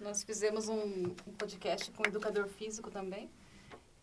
Nós 0.00 0.22
fizemos 0.22 0.68
um, 0.68 1.14
um 1.26 1.32
podcast 1.32 1.90
com 1.92 2.02
um 2.02 2.06
educador 2.06 2.46
físico 2.46 2.90
também. 2.90 3.30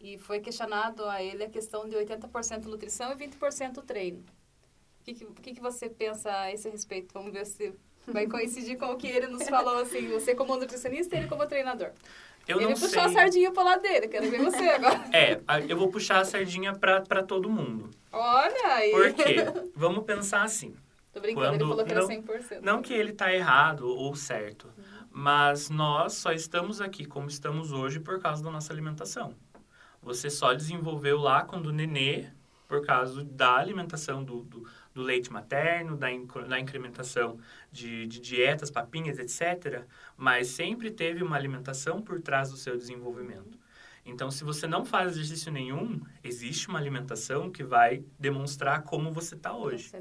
E 0.05 0.19
foi 0.19 0.39
questionado 0.39 1.03
a 1.05 1.23
ele 1.23 1.43
a 1.43 1.49
questão 1.49 1.89
de 1.89 1.95
80% 1.95 2.65
nutrição 2.65 3.11
e 3.11 3.15
20% 3.15 3.83
treino. 3.83 4.19
O 4.19 5.03
que, 5.03 5.13
que, 5.15 5.53
que, 5.55 5.61
você 5.61 5.89
pensa 5.89 6.31
a 6.31 6.51
esse 6.51 6.69
respeito? 6.69 7.11
Vamos 7.11 7.33
ver 7.33 7.43
se 7.45 7.73
vai 8.07 8.27
coincidir 8.27 8.77
com 8.77 8.85
o 8.85 8.97
que 8.97 9.07
ele 9.07 9.25
nos 9.25 9.49
falou, 9.49 9.79
assim, 9.79 10.07
você 10.09 10.35
como 10.35 10.55
nutricionista 10.57 11.15
e 11.15 11.19
ele 11.19 11.27
como 11.27 11.47
treinador. 11.47 11.89
Eu 12.47 12.57
ele 12.57 12.67
não 12.67 12.73
puxou 12.73 12.89
sei. 12.89 12.99
a 12.99 13.09
sardinha 13.09 13.51
pro 13.51 13.63
lado 13.63 13.81
dele, 13.81 14.07
quero 14.07 14.29
ver 14.29 14.43
você 14.43 14.69
agora. 14.69 15.03
É, 15.11 15.41
eu 15.67 15.75
vou 15.75 15.89
puxar 15.89 16.19
a 16.19 16.25
sardinha 16.25 16.75
pra 16.75 17.23
todo 17.23 17.49
mundo. 17.49 17.89
Olha 18.11 18.73
aí. 18.75 18.91
Por 18.91 19.11
quê? 19.13 19.37
Vamos 19.75 20.05
pensar 20.05 20.43
assim. 20.43 20.75
Tô 21.11 21.19
brincando, 21.19 21.47
ele 21.47 21.57
Quando- 21.57 21.69
falou 21.69 21.85
que 21.85 21.91
era 21.91 22.01
não- 22.01 22.07
100%. 22.07 22.61
Não 22.61 22.81
que 22.83 22.93
ele 22.93 23.11
tá 23.11 23.33
errado 23.33 23.87
ou 23.87 24.15
certo, 24.15 24.71
mas 25.09 25.71
nós 25.71 26.13
só 26.13 26.31
estamos 26.31 26.79
aqui 26.79 27.05
como 27.05 27.27
estamos 27.27 27.71
hoje 27.71 27.99
por 27.99 28.19
causa 28.19 28.43
da 28.43 28.51
nossa 28.51 28.71
alimentação. 28.71 29.33
Você 30.05 30.29
só 30.29 30.53
desenvolveu 30.53 31.17
lá 31.17 31.43
quando 31.43 31.73
nenê 31.73 32.27
por 32.67 32.85
causa 32.85 33.23
da 33.23 33.55
alimentação 33.55 34.23
do, 34.23 34.43
do, 34.43 34.67
do 34.93 35.01
leite 35.01 35.33
materno, 35.33 35.97
da, 35.97 36.07
da 36.47 36.59
incrementação 36.59 37.39
de, 37.71 38.05
de 38.05 38.19
dietas, 38.19 38.69
papinhas, 38.69 39.17
etc. 39.17 39.83
Mas 40.15 40.49
sempre 40.49 40.91
teve 40.91 41.23
uma 41.23 41.35
alimentação 41.35 42.03
por 42.03 42.21
trás 42.21 42.51
do 42.51 42.57
seu 42.57 42.77
desenvolvimento. 42.77 43.57
Então, 44.05 44.29
se 44.29 44.43
você 44.43 44.67
não 44.67 44.85
faz 44.85 45.13
exercício 45.13 45.51
nenhum, 45.51 45.99
existe 46.23 46.67
uma 46.69 46.77
alimentação 46.77 47.49
que 47.51 47.63
vai 47.63 48.03
demonstrar 48.19 48.83
como 48.83 49.11
você 49.11 49.33
está 49.33 49.51
hoje. 49.51 49.91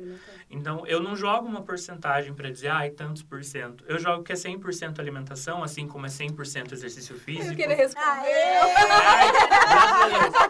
Então, 0.51 0.87
eu 0.87 1.03
não 1.03 1.17
jogo 1.17 1.49
uma 1.49 1.63
porcentagem 1.63 2.35
para 2.35 2.51
dizer, 2.51 2.69
ai, 2.69 2.91
tantos 2.91 3.23
por 3.23 3.43
cento. 3.43 3.83
Eu 3.89 3.99
jogo 3.99 4.23
que 4.23 4.33
é 4.33 4.37
100% 4.37 4.99
alimentação, 4.99 5.65
assim 5.65 5.89
como 5.89 6.05
é 6.05 6.11
100% 6.11 6.73
exercício 6.73 7.17
Eu 7.17 7.21
físico. 7.21 7.57
que 7.57 7.63
ele 7.63 7.75
respondeu. 7.75 8.11
Ai, 8.13 9.33
Deus. 10.11 10.35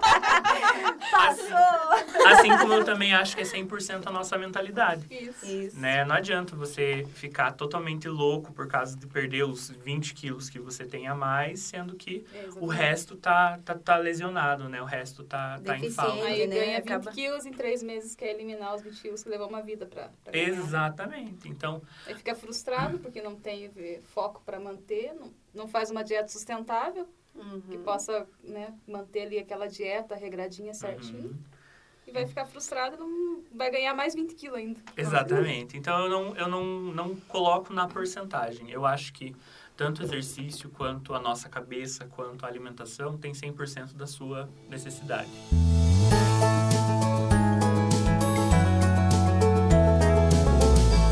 Assim, 2.27 2.49
como 2.59 2.73
eu 2.73 2.85
também 2.85 3.15
acho 3.15 3.35
que 3.37 3.43
é 3.43 3.45
100% 3.45 4.07
a 4.07 4.11
nossa 4.11 4.37
mentalidade. 4.39 5.07
Isso. 5.11 5.47
Isso. 5.47 5.79
Né? 5.81 6.05
Não 6.05 6.15
adianta 6.17 6.57
você 6.57 7.07
ficar 7.15 7.53
totalmente 7.53 8.09
louco 8.09 8.53
por 8.53 8.67
causa 8.67 8.97
de 8.97 9.07
perder 9.07 9.45
os 9.45 9.71
20 9.71 10.15
quilos 10.15 10.49
que 10.49 10.59
você 10.59 10.85
tem 10.85 11.07
a 11.07 11.15
mais, 11.15 11.61
sendo 11.61 11.95
que 11.97 12.25
É, 12.35 12.39
o 12.39 12.41
exatamente. 12.49 12.77
resto 12.77 13.17
tá, 13.17 13.59
tá, 13.65 13.75
tá 13.75 13.97
lesionado, 13.97 14.69
né? 14.69 14.81
O 14.81 14.85
resto 14.87 15.23
tá, 15.25 15.61
tá 15.65 15.79
em 15.79 15.91
falta. 15.91 16.25
Aí 16.25 16.47
né? 16.47 16.55
ganha 16.57 16.77
20 16.81 16.93
Acaba- 16.93 17.11
quilos 17.13 17.47
em 17.47 17.53
três 17.53 17.83
meses, 17.83 18.15
quer 18.15 18.31
eliminar 18.35 18.75
os 18.75 18.83
20 18.83 19.01
quilos 19.01 19.23
que 19.23 19.29
levou 19.29 19.49
uma 19.49 19.63
vida 19.63 19.87
pra, 19.87 20.11
pra 20.23 20.33
ganhar. 20.33 20.49
Exatamente. 20.49 21.49
Então, 21.49 21.83
Aí 22.07 22.15
fica 22.15 22.35
frustrado 22.35 22.99
porque 22.99 23.21
não 23.23 23.35
tem 23.37 23.71
foco 24.05 24.43
para 24.45 24.59
manter, 24.59 25.13
não, 25.15 25.31
não 25.55 25.69
faz 25.69 25.91
uma 25.91 26.03
dieta 26.03 26.29
sustentável 26.29 27.07
que 27.69 27.77
Uhum. 27.77 27.83
possa 27.83 28.27
né, 28.45 28.73
manter 28.87 29.23
ali 29.23 29.39
aquela 29.41 29.67
dieta 29.67 30.15
regradinha 30.15 30.73
certinho. 30.73 31.31
uhum. 31.31 31.35
E 32.07 32.13
vai 32.13 32.27
ficar 32.27 32.45
frustrado 32.45 32.97
e 32.97 32.99
não 32.99 33.43
vai 33.55 33.71
ganhar 33.71 33.95
mais 33.95 34.15
20 34.15 34.35
quilos 34.35 34.59
ainda. 34.59 34.81
Exatamente. 34.97 35.77
Então 35.77 36.05
eu 36.05 36.11
não, 36.11 36.37
eu 36.37 36.49
não, 36.49 36.65
não 36.93 37.17
coloco 37.17 37.73
na 37.73 37.89
porcentagem. 37.89 38.71
Eu 38.71 38.85
acho 38.85 39.13
que 39.13 39.35
tanto 39.77 40.03
o 40.03 40.05
exercício 40.05 40.69
quanto 40.71 41.15
a 41.15 41.21
nossa 41.21 41.49
cabeça, 41.49 42.05
quanto 42.07 42.45
a 42.45 42.49
alimentação 42.49 43.17
tem 43.17 43.33
100% 43.33 43.95
da 43.95 44.07
sua 44.07 44.49
necessidade. 44.69 45.31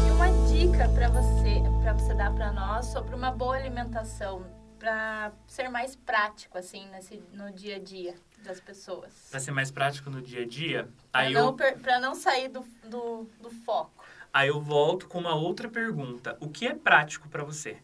E 0.07 0.11
uma 0.11 0.29
dica 0.49 0.89
para 0.91 1.09
você, 1.09 1.63
para 1.83 1.93
você 1.95 2.15
dar 2.15 2.33
para 2.35 2.53
nós 2.53 2.87
sobre 2.87 3.15
uma 3.15 3.31
boa 3.31 3.57
alimentação, 3.57 4.45
para 4.79 5.33
ser 5.47 5.69
mais 5.69 5.97
prático 5.97 6.59
assim 6.59 6.87
nesse, 6.91 7.23
no 7.33 7.51
dia 7.51 7.77
a 7.77 7.79
dia 7.79 8.15
das 8.43 8.61
pessoas. 8.61 9.29
Para 9.31 9.41
ser 9.41 9.53
mais 9.53 9.71
prático 9.71 10.11
no 10.11 10.21
dia 10.21 10.43
a 10.43 10.47
dia, 10.47 10.89
Para 11.11 11.23
aí 11.23 11.33
não, 11.33 11.57
eu, 11.59 12.01
não 12.01 12.15
sair 12.15 12.49
do, 12.49 12.65
do, 12.85 13.29
do 13.41 13.51
foco. 13.51 14.05
aí 14.33 14.49
eu 14.49 14.61
volto 14.61 15.07
com 15.09 15.19
uma 15.19 15.35
outra 15.35 15.69
pergunta. 15.69 16.37
O 16.41 16.49
que 16.49 16.67
é 16.67 16.75
prático 16.75 17.29
para 17.29 17.45
você? 17.45 17.79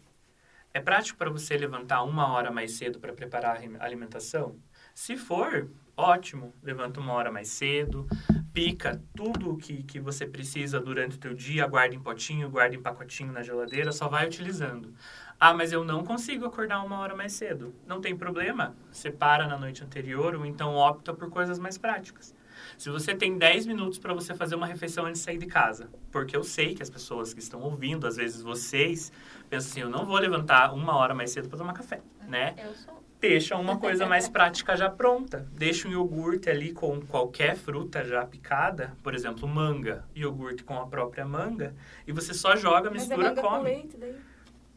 É 0.75 0.81
prático 0.81 1.19
para 1.19 1.31
você 1.31 1.57
levantar 1.57 2.03
uma 2.03 2.29
hora 2.33 2.51
mais 2.51 2.73
cedo 2.73 3.01
para 3.01 3.13
preparar 3.13 3.57
a 3.81 3.85
alimentação? 3.85 4.57
Se 4.95 5.17
for, 5.17 5.71
ótimo. 5.97 6.53
Levanta 6.63 7.01
uma 7.01 7.13
hora 7.15 7.33
mais 7.33 7.49
cedo, 7.49 8.07
pica 8.53 9.01
tudo 9.17 9.53
o 9.53 9.57
que, 9.57 9.83
que 9.83 9.99
você 9.99 10.27
precisa 10.27 10.79
durante 10.81 11.17
o 11.17 11.21
teu 11.21 11.35
dia, 11.35 11.67
guarda 11.67 11.95
em 11.95 12.01
potinho, 12.01 12.51
guarda 12.51 12.75
em 12.75 12.83
pacotinho 12.83 13.33
na 13.33 13.43
geladeira, 13.43 13.93
só 13.93 14.09
vai 14.09 14.27
utilizando. 14.27 14.95
Ah, 15.41 15.55
mas 15.55 15.73
eu 15.73 15.85
não 15.85 16.05
consigo 16.05 16.47
acordar 16.47 16.85
uma 16.85 16.99
hora 16.99 17.15
mais 17.15 17.33
cedo. 17.33 17.73
Não 17.87 18.01
tem 18.01 18.17
problema. 18.17 18.75
Separa 18.91 19.47
na 19.47 19.57
noite 19.57 19.85
anterior 19.85 20.35
ou 20.35 20.45
então 20.45 20.75
opta 20.75 21.15
por 21.15 21.31
coisas 21.31 21.59
mais 21.61 21.79
práticas. 21.79 22.35
Se 22.77 22.91
você 22.91 23.15
tem 23.15 23.39
10 23.39 23.67
minutos 23.67 23.99
para 24.01 24.13
você 24.13 24.35
fazer 24.35 24.57
uma 24.57 24.67
refeição 24.67 25.07
antes 25.07 25.21
de 25.21 25.25
sair 25.25 25.39
de 25.39 25.47
casa, 25.47 25.89
porque 26.11 26.37
eu 26.37 26.43
sei 26.43 26.75
que 26.75 26.83
as 26.83 26.91
pessoas 26.91 27.33
que 27.33 27.39
estão 27.39 27.61
ouvindo, 27.61 28.05
às 28.05 28.17
vezes 28.17 28.43
vocês, 28.43 29.13
pensam 29.49 29.71
assim, 29.71 29.81
eu 29.81 29.89
não 29.89 30.05
vou 30.05 30.19
levantar 30.19 30.75
uma 30.75 30.97
hora 30.97 31.15
mais 31.15 31.31
cedo 31.31 31.49
para 31.49 31.59
tomar 31.59 31.73
café, 31.73 32.01
né? 32.27 32.57
Eu 32.59 32.75
sou. 32.75 32.99
Deixa 33.21 33.57
uma 33.57 33.79
coisa 33.79 34.07
mais 34.07 34.29
prática 34.29 34.77
já 34.77 34.91
pronta. 34.91 35.47
Deixa 35.53 35.89
um 35.89 35.93
iogurte 35.93 36.51
ali 36.51 36.73
com 36.73 37.01
qualquer 37.01 37.57
fruta 37.57 38.05
já 38.05 38.25
picada, 38.27 38.93
por 39.05 39.15
exemplo, 39.15 39.47
manga, 39.49 40.05
iogurte 40.15 40.65
com 40.65 40.79
a 40.81 40.87
própria 40.87 41.25
manga, 41.25 41.75
e 42.07 42.13
você 42.13 42.35
só 42.35 42.57
joga, 42.57 42.91
Mas 42.91 43.05
é 43.05 43.07
mistura, 43.07 43.29
manga 43.31 43.41
com 43.43 43.49
come. 43.49 43.65
leite 43.65 43.97
daí. 43.97 44.17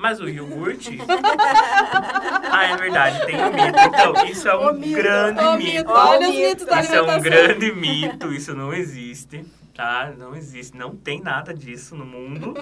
Mas 0.01 0.20
o 0.20 0.27
iogurte. 0.27 0.98
ah, 2.51 2.63
é 2.65 2.75
verdade, 2.75 3.25
tem 3.25 3.36
um 3.36 3.51
mito. 3.53 3.79
Então, 3.88 4.25
isso 4.25 4.48
é 4.50 4.55
um 4.58 4.70
O 4.70 4.74
grande 4.74 5.41
mito. 5.58 5.58
mito, 5.58 5.91
olha 5.91 6.27
os 6.29 6.36
mito. 6.36 6.48
mitos 6.50 6.65
da 6.65 6.81
Isso 6.81 6.96
é 6.96 7.01
um 7.03 7.22
grande 7.22 7.72
mito, 7.72 8.34
isso 8.34 8.55
não 8.55 8.74
existe, 8.74 9.46
tá? 9.75 10.12
Não 10.17 10.36
existe, 10.36 10.75
não 10.75 10.96
tem 10.96 11.22
nada 11.22 11.53
disso 11.53 11.96
no 11.96 12.03
mundo, 12.05 12.53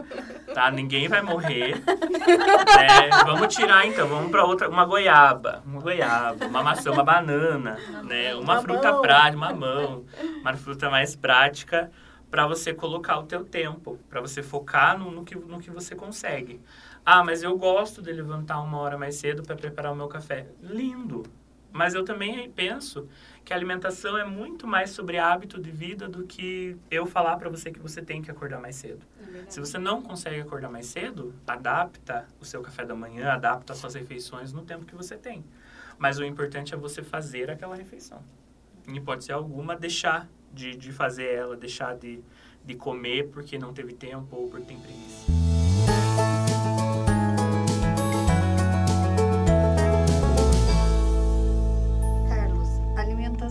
tá? 0.54 0.70
Ninguém 0.70 1.08
vai 1.08 1.22
morrer. 1.22 1.82
né? 1.86 3.10
Vamos 3.26 3.56
tirar 3.56 3.86
então, 3.86 4.08
vamos 4.08 4.30
para 4.32 4.44
outra, 4.44 4.68
uma 4.70 4.84
goiaba, 4.86 5.64
uma 5.66 5.80
goiaba, 5.82 6.46
uma 6.46 6.62
maçã, 6.62 6.92
uma 6.92 7.04
banana, 7.06 7.78
né? 8.04 8.36
Uma 8.36 8.56
Mamão. 8.56 8.62
fruta 8.64 8.94
prática, 8.96 9.38
mamão, 9.38 10.04
uma 10.42 10.54
fruta 10.58 10.90
mais 10.90 11.16
prática 11.16 11.90
para 12.30 12.46
você 12.46 12.74
colocar 12.74 13.18
o 13.18 13.24
teu 13.24 13.44
tempo, 13.44 13.98
para 14.10 14.22
você 14.22 14.44
focar 14.44 14.98
no, 15.00 15.10
no, 15.10 15.24
que, 15.24 15.36
no 15.36 15.60
que 15.60 15.72
você 15.72 15.96
consegue. 15.96 16.62
Ah, 17.06 17.24
mas 17.24 17.44
eu 17.44 17.58
gosto 17.58 18.02
de 18.02 18.12
levantar 18.12 18.62
uma 18.62 18.78
hora 18.78 18.98
mais 18.98 19.16
cedo 19.16 19.44
para 19.44 19.56
preparar 19.56 19.92
o 19.92 19.96
meu 19.96 20.08
café. 20.08 20.48
Lindo! 20.62 21.24
Mas 21.72 21.94
eu 21.94 22.04
também 22.04 22.50
penso 22.52 23.08
que 23.46 23.54
a 23.54 23.56
alimentação 23.56 24.18
é 24.18 24.26
muito 24.26 24.68
mais 24.68 24.90
sobre 24.90 25.18
hábito 25.18 25.62
de 25.62 25.70
vida 25.70 26.08
do 26.08 26.26
que 26.26 26.76
eu 26.90 27.06
falar 27.06 27.38
para 27.38 27.50
você 27.50 27.72
que 27.72 27.80
você 27.80 28.02
tem 28.02 28.22
que 28.22 28.32
acordar 28.32 28.60
mais 28.60 28.76
cedo. 28.76 29.06
É. 29.36 29.50
Se 29.50 29.60
você 29.60 29.78
não 29.78 30.02
consegue 30.02 30.42
acordar 30.42 30.70
mais 30.70 30.88
cedo, 30.88 31.34
adapta 31.46 32.28
o 32.40 32.46
seu 32.46 32.62
café 32.62 32.86
da 32.86 32.96
manhã, 32.96 33.32
adapta 33.32 33.74
as 33.74 33.80
suas 33.80 33.94
refeições 33.94 34.52
no 34.52 34.64
tempo 34.64 34.86
que 34.86 34.96
você 34.96 35.16
tem. 35.16 35.44
Mas 35.98 36.18
o 36.18 36.24
importante 36.24 36.74
é 36.74 36.78
você 36.78 37.04
fazer 37.04 37.52
aquela 37.52 37.76
refeição. 37.76 38.24
Em 38.88 38.98
hipótese 38.98 39.32
alguma, 39.32 39.76
deixar 39.76 40.28
de, 40.52 40.76
de 40.76 40.92
fazer 40.92 41.32
ela, 41.34 41.56
deixar 41.56 41.96
de, 41.96 42.24
de 42.66 42.76
comer 42.76 43.28
porque 43.30 43.60
não 43.60 43.74
teve 43.74 43.94
tempo 43.94 44.36
ou 44.36 44.50
porque 44.50 44.66
tem 44.66 44.80
preguiça. 44.80 45.49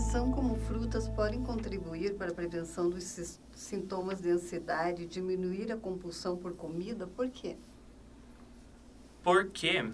Alimentação 0.09 0.31
como 0.31 0.55
frutas 0.55 1.07
podem 1.07 1.43
contribuir 1.43 2.15
para 2.15 2.31
a 2.31 2.33
prevenção 2.33 2.89
dos 2.89 3.39
sintomas 3.53 4.19
de 4.19 4.31
ansiedade 4.31 5.03
e 5.03 5.05
diminuir 5.05 5.71
a 5.71 5.77
compulsão 5.77 6.35
por 6.35 6.53
comida? 6.55 7.05
Por 7.05 7.29
quê? 7.29 7.55
Porque 9.21 9.85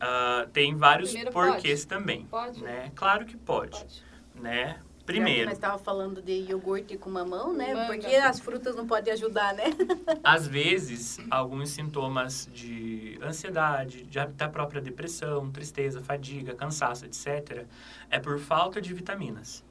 ah, 0.00 0.46
tem 0.52 0.74
vários 0.74 1.10
Primeiro 1.10 1.32
porquês 1.32 1.84
também. 1.84 2.24
Pode? 2.26 2.62
Né? 2.62 2.90
Claro 2.94 3.26
que 3.26 3.36
pode. 3.36 3.78
Pode. 3.78 4.02
Né? 4.34 4.80
Primeiro, 5.04 5.46
nós 5.46 5.54
estávamos 5.54 5.82
falando 5.82 6.22
de 6.22 6.32
iogurte 6.32 6.96
com 6.96 7.10
mamão, 7.10 7.52
né? 7.52 7.74
Manga. 7.74 7.86
Porque 7.86 8.14
as 8.14 8.38
frutas 8.38 8.76
não 8.76 8.86
podem 8.86 9.12
ajudar, 9.12 9.52
né? 9.52 9.64
às 10.22 10.46
vezes, 10.46 11.18
alguns 11.28 11.70
sintomas 11.70 12.48
de 12.52 13.18
ansiedade, 13.22 14.04
de, 14.04 14.24
da 14.26 14.48
própria 14.48 14.80
depressão, 14.80 15.50
tristeza, 15.50 16.00
fadiga, 16.00 16.54
cansaço, 16.54 17.04
etc., 17.04 17.66
é 18.08 18.20
por 18.20 18.38
falta 18.38 18.80
de 18.80 18.94
vitaminas. 18.94 19.64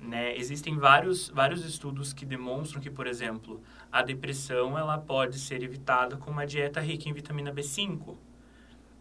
Né? 0.00 0.36
Existem 0.36 0.76
vários, 0.76 1.28
vários 1.28 1.64
estudos 1.64 2.12
que 2.12 2.26
demonstram 2.26 2.80
que, 2.80 2.90
por 2.90 3.06
exemplo, 3.06 3.62
a 3.90 4.02
depressão 4.02 4.78
ela 4.78 4.98
pode 4.98 5.38
ser 5.38 5.62
evitada 5.62 6.16
com 6.16 6.30
uma 6.30 6.46
dieta 6.46 6.80
rica 6.80 7.08
em 7.08 7.12
vitamina 7.12 7.52
B5. 7.52 8.16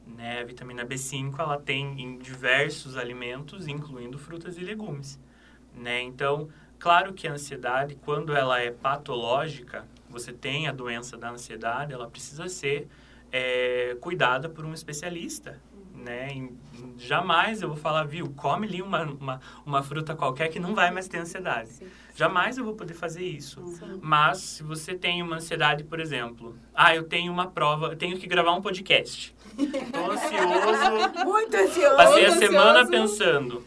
Né? 0.07 0.41
A 0.41 0.43
vitamina 0.43 0.85
B5 0.85 1.37
ela 1.39 1.59
tem 1.59 1.99
em 2.01 2.17
diversos 2.17 2.95
alimentos, 2.95 3.67
incluindo 3.67 4.17
frutas 4.17 4.57
e 4.57 4.61
legumes. 4.61 5.19
Né? 5.75 6.01
Então, 6.01 6.47
claro 6.79 7.13
que 7.13 7.27
a 7.27 7.33
ansiedade, 7.33 7.95
quando 8.03 8.35
ela 8.35 8.59
é 8.59 8.71
patológica, 8.71 9.85
você 10.09 10.31
tem 10.31 10.67
a 10.67 10.71
doença 10.71 11.17
da 11.17 11.29
ansiedade, 11.31 11.93
ela 11.93 12.09
precisa 12.09 12.47
ser 12.47 12.87
é, 13.31 13.97
cuidada 13.99 14.47
por 14.47 14.65
um 14.65 14.73
especialista, 14.73 15.59
né? 15.93 16.29
Em- 16.31 16.57
jamais 16.97 17.61
eu 17.61 17.67
vou 17.67 17.77
falar, 17.77 18.03
viu, 18.05 18.31
come 18.35 18.67
ali 18.67 18.81
uma, 18.81 19.03
uma, 19.03 19.41
uma 19.65 19.83
fruta 19.83 20.15
qualquer 20.15 20.47
que 20.49 20.59
não 20.59 20.73
vai 20.73 20.91
mais 20.91 21.07
ter 21.07 21.17
ansiedade. 21.17 21.69
Sim. 21.69 21.87
Jamais 22.15 22.57
eu 22.57 22.63
vou 22.63 22.75
poder 22.75 22.93
fazer 22.93 23.23
isso. 23.25 23.61
Sim. 23.77 23.99
Mas 24.01 24.37
se 24.37 24.63
você 24.63 24.93
tem 24.95 25.21
uma 25.21 25.35
ansiedade, 25.37 25.83
por 25.83 25.99
exemplo, 25.99 26.55
ah, 26.73 26.95
eu 26.95 27.03
tenho 27.03 27.29
uma 27.33 27.47
prova, 27.47 27.87
eu 27.87 27.95
tenho 27.97 28.17
que 28.17 28.25
gravar 28.27 28.53
um 28.53 28.61
podcast. 28.61 29.35
Tô 29.91 30.11
ansioso, 30.11 31.25
Muito 31.25 31.55
ansioso. 31.57 31.95
passei 31.97 32.25
a 32.25 32.29
ansioso. 32.29 32.39
semana 32.39 32.87
pensando. 32.87 33.65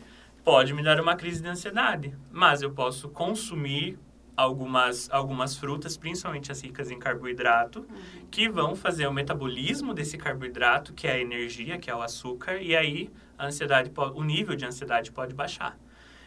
Pode 0.48 0.72
me 0.72 0.82
dar 0.82 0.98
uma 0.98 1.14
crise 1.14 1.42
de 1.42 1.48
ansiedade, 1.48 2.16
mas 2.32 2.62
eu 2.62 2.70
posso 2.72 3.10
consumir 3.10 3.98
algumas, 4.34 5.06
algumas 5.10 5.54
frutas, 5.58 5.94
principalmente 5.98 6.50
as 6.50 6.62
ricas 6.62 6.90
em 6.90 6.98
carboidrato, 6.98 7.86
que 8.30 8.48
vão 8.48 8.74
fazer 8.74 9.06
o 9.06 9.12
metabolismo 9.12 9.92
desse 9.92 10.16
carboidrato, 10.16 10.94
que 10.94 11.06
é 11.06 11.12
a 11.12 11.20
energia, 11.20 11.76
que 11.76 11.90
é 11.90 11.94
o 11.94 12.00
açúcar, 12.00 12.62
e 12.62 12.74
aí 12.74 13.10
a 13.36 13.48
ansiedade, 13.48 13.92
o 14.14 14.24
nível 14.24 14.56
de 14.56 14.64
ansiedade 14.64 15.12
pode 15.12 15.34
baixar. 15.34 15.78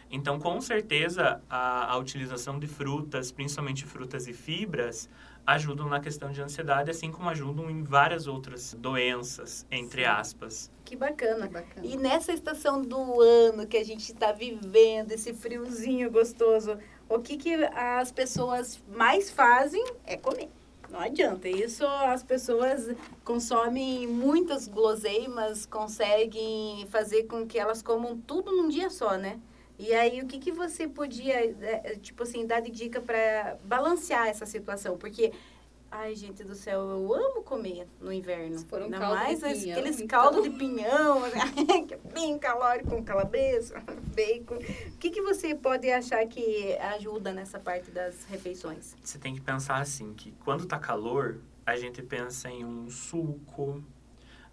Então, 0.08 0.38
com 0.38 0.60
certeza, 0.60 1.42
a, 1.50 1.92
a 1.92 1.96
utilização 1.96 2.60
de 2.60 2.68
frutas, 2.68 3.32
principalmente 3.32 3.84
frutas 3.84 4.28
e 4.28 4.32
fibras, 4.32 5.10
ajudam 5.46 5.88
na 5.88 6.00
questão 6.00 6.30
de 6.30 6.40
ansiedade, 6.40 6.90
assim 6.90 7.10
como 7.10 7.28
ajudam 7.28 7.70
em 7.70 7.82
várias 7.82 8.26
outras 8.26 8.74
doenças, 8.74 9.66
entre 9.70 10.04
aspas. 10.04 10.70
Que 10.84 10.96
bacana. 10.96 11.48
Bacana. 11.48 11.86
E 11.86 11.96
nessa 11.96 12.32
estação 12.32 12.82
do 12.82 13.20
ano 13.20 13.66
que 13.66 13.76
a 13.76 13.84
gente 13.84 14.12
está 14.12 14.32
vivendo, 14.32 15.12
esse 15.12 15.34
friozinho 15.34 16.10
gostoso, 16.10 16.78
o 17.08 17.18
que, 17.18 17.36
que 17.36 17.54
as 17.54 18.12
pessoas 18.12 18.82
mais 18.88 19.30
fazem 19.30 19.84
é 20.04 20.16
comer. 20.16 20.48
Não 20.90 21.00
adianta. 21.00 21.48
Isso 21.48 21.86
as 21.86 22.22
pessoas 22.22 22.94
consomem 23.24 24.06
muitas 24.06 24.68
guloseimas, 24.68 25.64
conseguem 25.64 26.86
fazer 26.90 27.24
com 27.24 27.46
que 27.46 27.58
elas 27.58 27.82
comam 27.82 28.18
tudo 28.18 28.52
num 28.52 28.68
dia 28.68 28.90
só, 28.90 29.16
né? 29.16 29.40
E 29.82 29.92
aí, 29.92 30.20
o 30.20 30.28
que, 30.28 30.38
que 30.38 30.52
você 30.52 30.86
podia, 30.86 31.44
eh, 31.44 31.98
tipo 32.00 32.22
assim, 32.22 32.46
dar 32.46 32.60
de 32.60 32.70
dica 32.70 33.00
para 33.00 33.58
balancear 33.64 34.28
essa 34.28 34.46
situação? 34.46 34.96
Porque, 34.96 35.32
ai, 35.90 36.14
gente 36.14 36.44
do 36.44 36.54
céu, 36.54 36.82
eu 36.82 37.12
amo 37.12 37.42
comer 37.42 37.88
no 38.00 38.12
inverno. 38.12 38.56
Se 38.60 38.64
for 38.64 38.80
um 38.80 38.84
Ainda 38.84 39.00
caldo 39.00 39.16
de 39.16 39.24
mais 39.24 39.40
pinhão, 39.40 39.78
aqueles 39.80 40.00
então. 40.00 40.06
caldos 40.06 40.42
de 40.44 40.50
pinhão, 40.50 41.22
que 41.88 41.94
é 41.94 41.98
bem 42.14 42.38
calórico, 42.38 42.90
com 42.90 43.02
calabresa, 43.02 43.74
bacon. 44.14 44.54
O 44.54 44.98
que, 44.98 45.10
que 45.10 45.20
você 45.20 45.52
pode 45.52 45.90
achar 45.90 46.24
que 46.28 46.78
ajuda 46.78 47.32
nessa 47.32 47.58
parte 47.58 47.90
das 47.90 48.24
refeições? 48.26 48.94
Você 49.02 49.18
tem 49.18 49.34
que 49.34 49.40
pensar 49.40 49.78
assim, 49.80 50.14
que 50.14 50.30
quando 50.44 50.64
tá 50.64 50.78
calor, 50.78 51.40
a 51.66 51.74
gente 51.74 52.00
pensa 52.04 52.48
em 52.48 52.64
um 52.64 52.88
suco, 52.88 53.82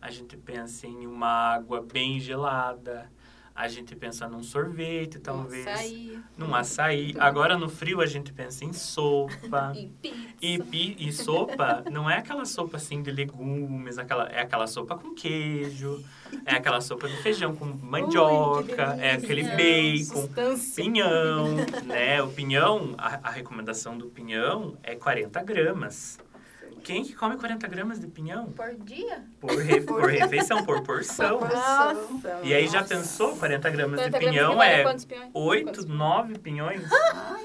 a 0.02 0.10
gente 0.10 0.36
pensa 0.36 0.88
em 0.88 1.06
uma 1.06 1.54
água 1.54 1.84
bem 1.84 2.20
gelada, 2.20 3.12
a 3.60 3.68
gente 3.68 3.94
pensa 3.94 4.25
num 4.25 4.42
sorvete, 4.42 5.20
talvez, 5.20 5.68
Açaí, 5.68 6.18
num 6.38 6.56
açaí. 6.56 7.13
Agora 7.20 7.58
no 7.58 7.68
frio 7.68 8.00
a 8.00 8.06
gente 8.06 8.32
pensa 8.32 8.63
em 8.63 8.72
sopa. 8.72 9.74
em 9.75 9.89
pizza. 10.01 10.18
E, 10.42 10.58
pi- 10.63 10.96
e 10.98 11.12
sopa 11.12 11.84
não 11.92 12.10
é 12.10 12.18
aquela 12.20 12.46
sopa 12.46 12.78
assim 12.78 13.01
de 13.01 13.12
legumes, 13.12 13.98
aquela, 13.98 14.30
é 14.30 14.39
aquela 14.42 14.66
sopa 14.66 14.96
com 14.98 15.13
queijo, 15.13 16.01
é 16.46 16.56
aquela 16.56 16.80
sopa 16.80 17.10
de 17.10 17.18
feijão 17.18 17.54
com 17.54 17.66
mandioca, 17.66 18.96
é 18.98 19.12
aquele 19.12 19.44
bacon, 19.44 20.22
Sustância. 20.22 20.82
pinhão, 20.84 21.56
né? 21.86 22.22
O 22.24 22.30
pinhão, 22.30 22.96
a, 22.98 23.28
a 23.28 23.30
recomendação 23.32 23.98
do 23.98 24.06
pinhão 24.08 24.78
é 24.82 24.96
40 24.96 25.44
gramas. 25.44 26.18
Quem 26.84 27.04
que 27.04 27.14
come 27.16 27.38
40 27.38 27.68
gramas 27.68 28.00
de 28.00 28.08
pinhão? 28.08 28.48
Por 28.52 28.74
dia? 28.76 29.24
Por, 29.40 29.56
re- 29.58 29.82
por 29.82 30.04
refeição, 30.10 30.64
por 30.66 30.82
porção. 30.84 31.40
Nossa. 31.42 32.40
E 32.44 32.54
aí 32.54 32.68
já 32.68 32.82
nossa. 32.82 32.96
pensou? 32.96 33.36
40 33.38 33.70
gramas 33.70 34.00
de 34.00 34.10
40 34.10 34.20
gramas 34.20 34.30
pinhão 34.36 34.64
é 34.64 34.84
quantos 34.84 35.06
pinhões? 35.06 35.30
8, 35.34 35.66
Quantos? 35.66 35.86
9 35.86 36.40
pinhões? 36.40 36.84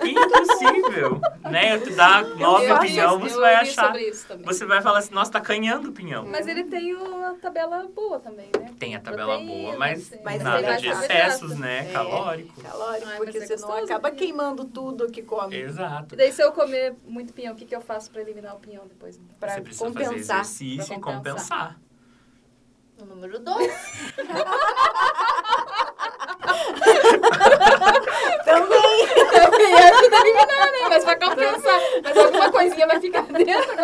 Impossível! 0.02 1.20
né? 1.42 1.74
Eu 1.74 1.82
te 1.82 1.90
9 1.90 2.42
Eu 2.42 2.78
pinhão, 2.80 3.18
você 3.18 3.36
eu 3.36 3.40
vai 3.40 3.54
achar. 3.56 3.86
sobre 3.86 4.08
isso 4.08 4.26
também. 4.26 4.44
Você 4.46 4.64
vai 4.66 4.80
falar 4.82 4.98
assim, 4.98 5.14
nossa, 5.14 5.30
tá 5.32 5.40
canhando 5.40 5.88
o 5.88 5.92
pinhão. 5.92 6.24
Mas 6.26 6.46
ele 6.46 6.64
tem 6.64 6.94
uma 6.94 7.34
tabela 7.34 7.86
boa 7.94 8.18
também, 8.20 8.48
né? 8.58 8.70
Tem 8.78 8.94
a 8.94 9.00
tabela 9.00 9.36
Proteína, 9.36 9.62
boa, 9.62 9.78
mas. 9.78 10.12
Mas 10.24 10.42
nada 10.42 10.76
de 10.76 10.88
excessos, 10.88 11.58
né? 11.58 11.90
É. 11.90 11.92
Calórico. 11.92 12.62
Calórico, 12.62 13.08
Ai, 13.08 13.16
porque 13.18 13.38
mas 13.38 13.50
é 13.50 13.56
senão 13.56 13.68
gostoso, 13.68 13.92
acaba 13.92 14.10
né? 14.10 14.16
queimando 14.16 14.64
tudo 14.64 15.10
que 15.10 15.22
come. 15.22 15.56
Exato. 15.56 16.14
E 16.14 16.18
daí, 16.18 16.32
se 16.32 16.42
eu 16.42 16.52
comer 16.52 16.94
muito 17.06 17.32
pinhão, 17.32 17.52
o 17.54 17.56
que, 17.56 17.64
que 17.64 17.74
eu 17.74 17.80
faço 17.80 18.10
pra 18.10 18.20
eliminar 18.20 18.54
o 18.56 18.58
pinhão 18.58 18.86
depois? 18.86 19.18
Pra 19.40 19.54
Você 19.54 19.60
precisa 19.60 19.92
fazer 19.92 20.04
compensar. 20.06 20.40
exercício 20.40 20.86
Pra 20.86 20.96
e 20.96 21.00
compensar. 21.00 21.76
compensar. 21.76 21.80
O 23.02 23.04
número 23.06 23.38
dois. 23.40 23.72
Também. 28.44 29.06
Também 29.32 29.74
ajuda 29.74 30.16
a 30.16 30.20
eliminar, 30.20 30.72
né? 30.72 30.88
Mas 30.88 31.04
vai 31.04 31.16
compensar. 31.18 31.80
Mas 32.02 32.16
alguma 32.16 32.50
coisinha 32.52 32.86
vai 32.86 33.00
ficar 33.00 33.22
dentro. 33.22 33.74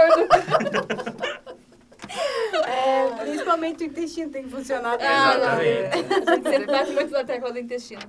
É, 2.56 3.10
principalmente 3.24 3.84
o 3.84 3.86
intestino 3.86 4.30
tem 4.30 4.44
que 4.44 4.50
funcionar. 4.50 4.98
Ah, 5.00 5.36
não. 5.38 5.60
Exatamente. 5.62 6.42
Sempre 6.50 6.66
bate 6.66 6.90
muito 6.92 7.10
na 7.12 7.24
tecla 7.24 7.52
do 7.52 7.58
intestino. 7.58 8.02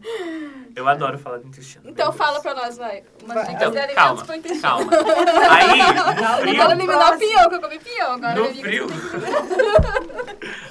Eu 0.75 0.87
adoro 0.87 1.17
falar 1.17 1.37
do 1.39 1.47
intestino. 1.47 1.83
Então 1.89 2.11
fala 2.11 2.39
pra 2.41 2.53
nós, 2.53 2.77
vai. 2.77 3.03
Umas 3.23 3.35
Vai. 3.35 3.45
dicas 3.45 3.55
Então, 3.61 3.71
de 3.71 3.77
alimentos 3.77 4.03
calma, 4.03 4.25
pro 4.25 4.35
intestino. 4.35 4.61
calma. 4.61 4.91
Aí, 5.51 5.77
no 5.93 6.21
Não 6.21 6.37
frio, 6.39 6.55
quero 6.55 6.71
eliminar 6.71 7.13
o 7.15 7.17
pinhão, 7.19 7.49
que 7.49 7.55
eu 7.55 7.61
comi 7.61 7.79
pinhão 7.79 8.11
agora. 8.13 8.35
No 8.35 8.45
eu 8.45 8.55
frio. 8.55 8.87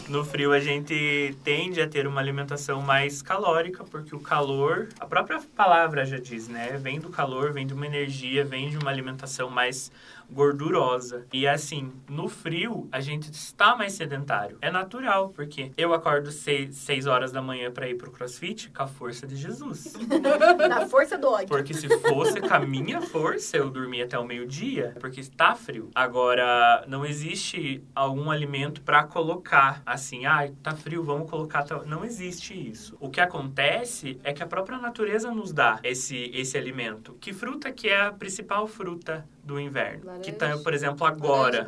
no 0.08 0.24
frio 0.24 0.52
a 0.52 0.58
gente 0.60 1.36
tende 1.44 1.80
a 1.80 1.88
ter 1.88 2.06
uma 2.06 2.20
alimentação 2.20 2.80
mais 2.80 3.22
calórica, 3.22 3.84
porque 3.84 4.14
o 4.14 4.20
calor, 4.20 4.88
a 4.98 5.06
própria 5.06 5.40
palavra 5.56 6.04
já 6.04 6.18
diz, 6.18 6.48
né? 6.48 6.76
Vem 6.80 6.98
do 7.00 7.10
calor, 7.10 7.52
vem 7.52 7.66
de 7.66 7.74
uma 7.74 7.86
energia, 7.86 8.44
vem 8.44 8.70
de 8.70 8.76
uma 8.78 8.90
alimentação 8.90 9.48
mais 9.50 9.90
gordurosa. 10.30 11.26
E 11.32 11.46
assim, 11.46 11.92
no 12.08 12.28
frio, 12.28 12.88
a 12.90 13.00
gente 13.00 13.30
está 13.30 13.76
mais 13.76 13.92
sedentário. 13.92 14.58
É 14.60 14.70
natural, 14.70 15.30
porque 15.30 15.72
eu 15.76 15.92
acordo 15.92 16.30
seis, 16.30 16.76
seis 16.76 17.06
horas 17.06 17.32
da 17.32 17.42
manhã 17.42 17.70
para 17.70 17.88
ir 17.88 17.96
pro 17.96 18.10
crossfit 18.10 18.70
com 18.70 18.82
a 18.82 18.86
força 18.86 19.26
de 19.26 19.36
Jesus. 19.36 19.94
Na 20.68 20.86
força 20.86 21.18
do 21.18 21.28
ódio. 21.28 21.48
Porque 21.48 21.74
se 21.74 21.88
fosse 22.00 22.40
com 22.40 22.54
a 22.54 22.60
minha 22.60 23.00
força, 23.00 23.56
eu 23.56 23.70
dormia 23.70 24.04
até 24.04 24.18
o 24.18 24.24
meio-dia, 24.24 24.96
porque 25.00 25.20
está 25.20 25.54
frio. 25.54 25.90
Agora, 25.94 26.84
não 26.86 27.04
existe 27.04 27.82
algum 27.94 28.30
alimento 28.30 28.82
para 28.82 29.04
colocar 29.04 29.82
assim, 29.84 30.26
ah, 30.26 30.50
tá 30.62 30.74
frio, 30.74 31.02
vamos 31.02 31.28
colocar. 31.28 31.62
tal-". 31.64 31.84
Não 31.84 32.04
existe 32.04 32.54
isso. 32.54 32.96
O 33.00 33.10
que 33.10 33.20
acontece 33.20 34.18
é 34.22 34.32
que 34.32 34.42
a 34.42 34.46
própria 34.46 34.78
natureza 34.78 35.30
nos 35.30 35.52
dá 35.52 35.80
esse, 35.82 36.30
esse 36.34 36.56
alimento. 36.56 37.16
Que 37.20 37.32
fruta 37.32 37.72
que 37.72 37.88
é 37.88 38.00
a 38.00 38.12
principal 38.12 38.66
fruta 38.66 39.26
do 39.42 39.58
inverno? 39.58 40.20
Que 40.20 40.32
tá, 40.32 40.46
Laranja. 40.46 40.62
por 40.62 40.74
exemplo, 40.74 41.06
agora. 41.06 41.64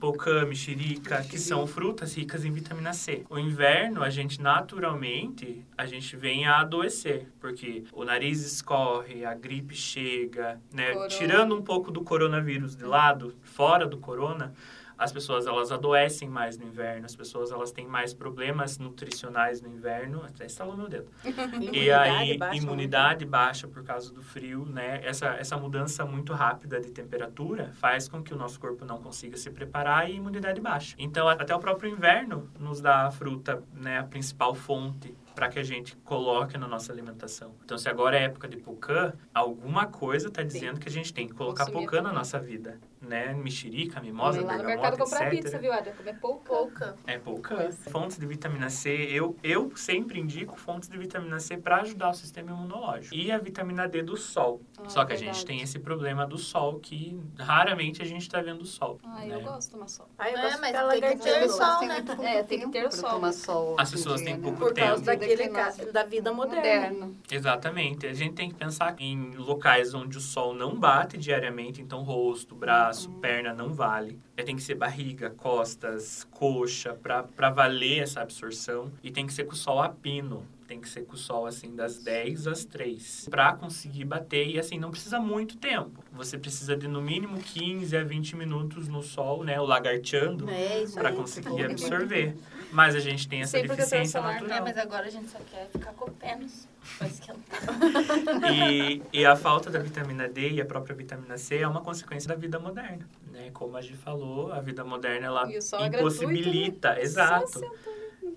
Pocã, 0.00 0.44
mexerica, 0.46 1.22
que 1.22 1.38
são 1.38 1.66
frutas 1.66 2.14
ricas 2.14 2.44
em 2.44 2.52
vitamina 2.52 2.92
C. 2.92 3.24
O 3.28 3.38
inverno, 3.38 4.02
a 4.02 4.10
gente 4.10 4.40
naturalmente, 4.40 5.64
a 5.76 5.86
gente 5.86 6.16
vem 6.16 6.46
a 6.46 6.60
adoecer, 6.60 7.28
porque 7.40 7.84
o 7.92 8.04
nariz 8.04 8.44
escorre, 8.44 9.24
a 9.24 9.34
gripe 9.34 9.74
chega, 9.74 10.60
né? 10.72 10.92
Corona. 10.92 11.08
Tirando 11.08 11.56
um 11.56 11.62
pouco 11.62 11.90
do 11.90 12.02
coronavírus 12.02 12.76
de 12.76 12.84
lado, 12.84 13.34
fora 13.42 13.86
do 13.86 13.98
corona, 13.98 14.52
as 14.98 15.12
pessoas 15.12 15.46
elas 15.46 15.70
adoecem 15.70 16.28
mais 16.28 16.56
no 16.58 16.66
inverno, 16.66 17.06
as 17.06 17.14
pessoas 17.14 17.50
elas 17.50 17.70
têm 17.70 17.86
mais 17.86 18.14
problemas 18.14 18.78
nutricionais 18.78 19.60
no 19.60 19.68
inverno, 19.68 20.22
até 20.24 20.46
estalou 20.46 20.76
meu 20.76 20.88
dedo. 20.88 21.10
E 21.72 21.90
aí, 21.90 22.38
baixa 22.38 22.56
imunidade 22.56 23.24
baixa 23.24 23.68
por 23.68 23.82
causa 23.82 24.12
do 24.12 24.22
frio, 24.22 24.64
né? 24.64 25.00
Essa, 25.04 25.28
essa 25.34 25.56
mudança 25.56 26.04
muito 26.04 26.32
rápida 26.32 26.80
de 26.80 26.90
temperatura 26.90 27.72
faz 27.74 28.08
com 28.08 28.22
que 28.22 28.32
o 28.32 28.36
nosso 28.36 28.58
corpo 28.58 28.84
não 28.84 28.98
consiga 28.98 29.36
se 29.36 29.50
preparar 29.50 30.08
e 30.08 30.12
a 30.12 30.16
imunidade 30.16 30.60
baixa. 30.60 30.94
Então, 30.98 31.28
até 31.28 31.54
o 31.54 31.58
próprio 31.58 31.90
inverno 31.90 32.50
nos 32.58 32.80
dá 32.80 33.06
a 33.06 33.10
fruta, 33.10 33.62
né? 33.74 33.98
A 33.98 34.04
principal 34.04 34.54
fonte 34.54 35.14
para 35.36 35.50
que 35.50 35.58
a 35.58 35.62
gente 35.62 35.94
coloque 35.96 36.56
na 36.56 36.66
nossa 36.66 36.90
alimentação. 36.90 37.54
Então, 37.62 37.76
se 37.76 37.90
agora 37.90 38.18
é 38.18 38.22
época 38.22 38.48
de 38.48 38.56
pocã, 38.56 39.12
alguma 39.34 39.86
coisa 39.86 40.28
está 40.28 40.42
dizendo 40.42 40.80
que 40.80 40.88
a 40.88 40.90
gente 40.90 41.12
tem 41.12 41.26
que 41.28 41.34
colocar 41.34 41.66
Consumir 41.66 41.84
pocã 41.84 42.00
na 42.00 42.10
nossa 42.10 42.38
vida, 42.38 42.80
né? 43.06 43.32
Mexerica, 43.34 44.00
mimosa, 44.00 44.42
lá 44.42 44.58
no 44.58 44.64
mercado 44.64 44.98
comprar 44.98 45.32
etc. 45.32 45.42
pizza, 45.44 45.58
viu, 45.58 45.72
Ada? 45.72 45.90
Comer 45.92 46.18
pouco. 46.20 46.44
Pouca. 46.44 46.96
É 47.06 47.18
pouca. 47.18 47.70
Fontes 47.90 48.18
de 48.18 48.26
vitamina 48.26 48.68
C, 48.70 48.90
eu, 49.10 49.36
eu 49.42 49.72
sempre 49.76 50.20
indico 50.20 50.56
fontes 50.58 50.88
de 50.88 50.96
vitamina 50.98 51.38
C 51.40 51.56
para 51.56 51.80
ajudar 51.82 52.10
o 52.10 52.14
sistema 52.14 52.50
imunológico. 52.52 53.14
E 53.14 53.30
a 53.32 53.38
vitamina 53.38 53.88
D 53.88 54.02
do 54.02 54.16
sol. 54.16 54.60
Ah, 54.78 54.88
Só 54.88 55.04
que 55.04 55.12
a 55.12 55.16
verdade. 55.16 55.36
gente 55.38 55.46
tem 55.46 55.60
esse 55.60 55.78
problema 55.78 56.26
do 56.26 56.38
sol 56.38 56.78
que 56.80 57.18
raramente 57.38 58.02
a 58.02 58.04
gente 58.04 58.22
está 58.22 58.40
vendo 58.40 58.62
o 58.62 58.66
sol. 58.66 58.98
Ah, 59.04 59.20
né? 59.24 59.34
eu 59.34 59.40
gosto 59.40 59.66
de 59.68 59.70
tomar 59.74 59.88
sol. 59.88 60.08
Aí 60.18 60.32
eu 60.32 60.38
É, 60.38 60.42
gosto 60.42 60.60
mas 60.60 61.00
tem 61.00 61.16
que 61.18 61.24
ter 61.24 61.40
do 61.46 61.52
sol, 61.52 61.86
né? 61.86 62.02
pouco 62.02 62.22
É, 62.22 62.42
tem 62.42 62.58
que 62.60 62.66
ter 62.68 62.80
tempo 62.82 62.94
sol. 62.94 63.10
tomar 63.10 63.32
sol. 63.32 63.76
As 63.78 63.90
pessoas 63.90 64.20
têm 64.22 64.34
né? 64.36 64.40
pouco 64.42 64.58
Por 64.58 64.74
causa 64.74 64.94
tempo. 65.04 65.06
daquele 65.06 65.36
ca... 65.48 65.66
Declinação. 65.66 65.92
da 65.92 66.02
vida 66.04 66.32
moderna. 66.32 66.90
Moderno. 67.06 67.16
Exatamente. 67.30 68.06
A 68.06 68.12
gente 68.14 68.34
tem 68.34 68.48
que 68.48 68.54
pensar 68.54 68.94
em 68.98 69.32
locais 69.36 69.94
onde 69.94 70.16
o 70.18 70.20
sol 70.20 70.54
não 70.54 70.74
bate 70.74 71.16
diariamente, 71.18 71.80
então 71.80 72.02
rosto, 72.02 72.54
braço, 72.54 72.95
braço, 72.96 73.10
perna 73.20 73.52
não 73.54 73.72
vale. 73.72 74.18
É, 74.36 74.42
tem 74.42 74.56
que 74.56 74.62
ser 74.62 74.74
barriga, 74.74 75.30
costas, 75.30 76.26
coxa, 76.30 76.94
para 76.94 77.50
valer 77.50 78.02
essa 78.02 78.20
absorção. 78.22 78.90
E 79.02 79.10
tem 79.10 79.26
que 79.26 79.32
ser 79.34 79.44
com 79.44 79.52
o 79.52 79.56
sol 79.56 79.80
a 79.82 79.88
pino. 79.88 80.44
Tem 80.66 80.80
que 80.80 80.88
ser 80.88 81.02
com 81.02 81.14
o 81.14 81.16
sol, 81.16 81.46
assim, 81.46 81.76
das 81.76 81.98
10 81.98 82.48
às 82.48 82.64
3. 82.64 83.28
Pra 83.30 83.52
conseguir 83.54 84.04
bater. 84.04 84.48
E, 84.48 84.58
assim, 84.58 84.80
não 84.80 84.90
precisa 84.90 85.20
muito 85.20 85.56
tempo. 85.58 86.02
Você 86.12 86.36
precisa 86.36 86.76
de, 86.76 86.88
no 86.88 87.00
mínimo, 87.00 87.38
15 87.38 87.96
a 87.96 88.02
20 88.02 88.34
minutos 88.34 88.88
no 88.88 89.00
sol, 89.00 89.44
né? 89.44 89.60
O 89.60 89.64
lagarteando. 89.64 90.50
É 90.50 90.82
isso 90.82 90.94
Pra 90.94 91.10
aí. 91.10 91.14
conseguir 91.16 91.66
absorver. 91.66 92.36
Mas 92.72 92.96
a 92.96 93.00
gente 93.00 93.28
tem 93.28 93.42
essa 93.42 93.62
deficiência 93.62 94.18
É, 94.18 94.22
natural. 94.22 94.62
mas 94.64 94.76
agora 94.76 95.06
a 95.06 95.10
gente 95.10 95.28
só 95.30 95.38
quer 95.48 95.68
ficar 95.70 95.92
com 95.92 96.10
o 96.10 96.12
pênis 96.12 96.18
pra 96.34 96.40
esquentar. 96.42 96.75
E, 98.52 99.02
e 99.12 99.26
a 99.26 99.34
falta 99.36 99.70
da 99.70 99.78
vitamina 99.78 100.28
D 100.28 100.50
e 100.52 100.60
a 100.60 100.64
própria 100.64 100.94
vitamina 100.94 101.36
C 101.36 101.58
é 101.58 101.68
uma 101.68 101.80
consequência 101.80 102.28
da 102.28 102.34
vida 102.34 102.58
moderna, 102.58 103.08
né? 103.32 103.50
Como 103.52 103.76
a 103.76 103.80
gente 103.80 103.96
falou, 103.96 104.52
a 104.52 104.60
vida 104.60 104.84
moderna 104.84 105.26
ela 105.26 105.60
sol 105.60 105.80
é 105.80 105.88
gratuito, 105.88 106.24
impossibilita, 106.24 107.00
exato. 107.00 107.60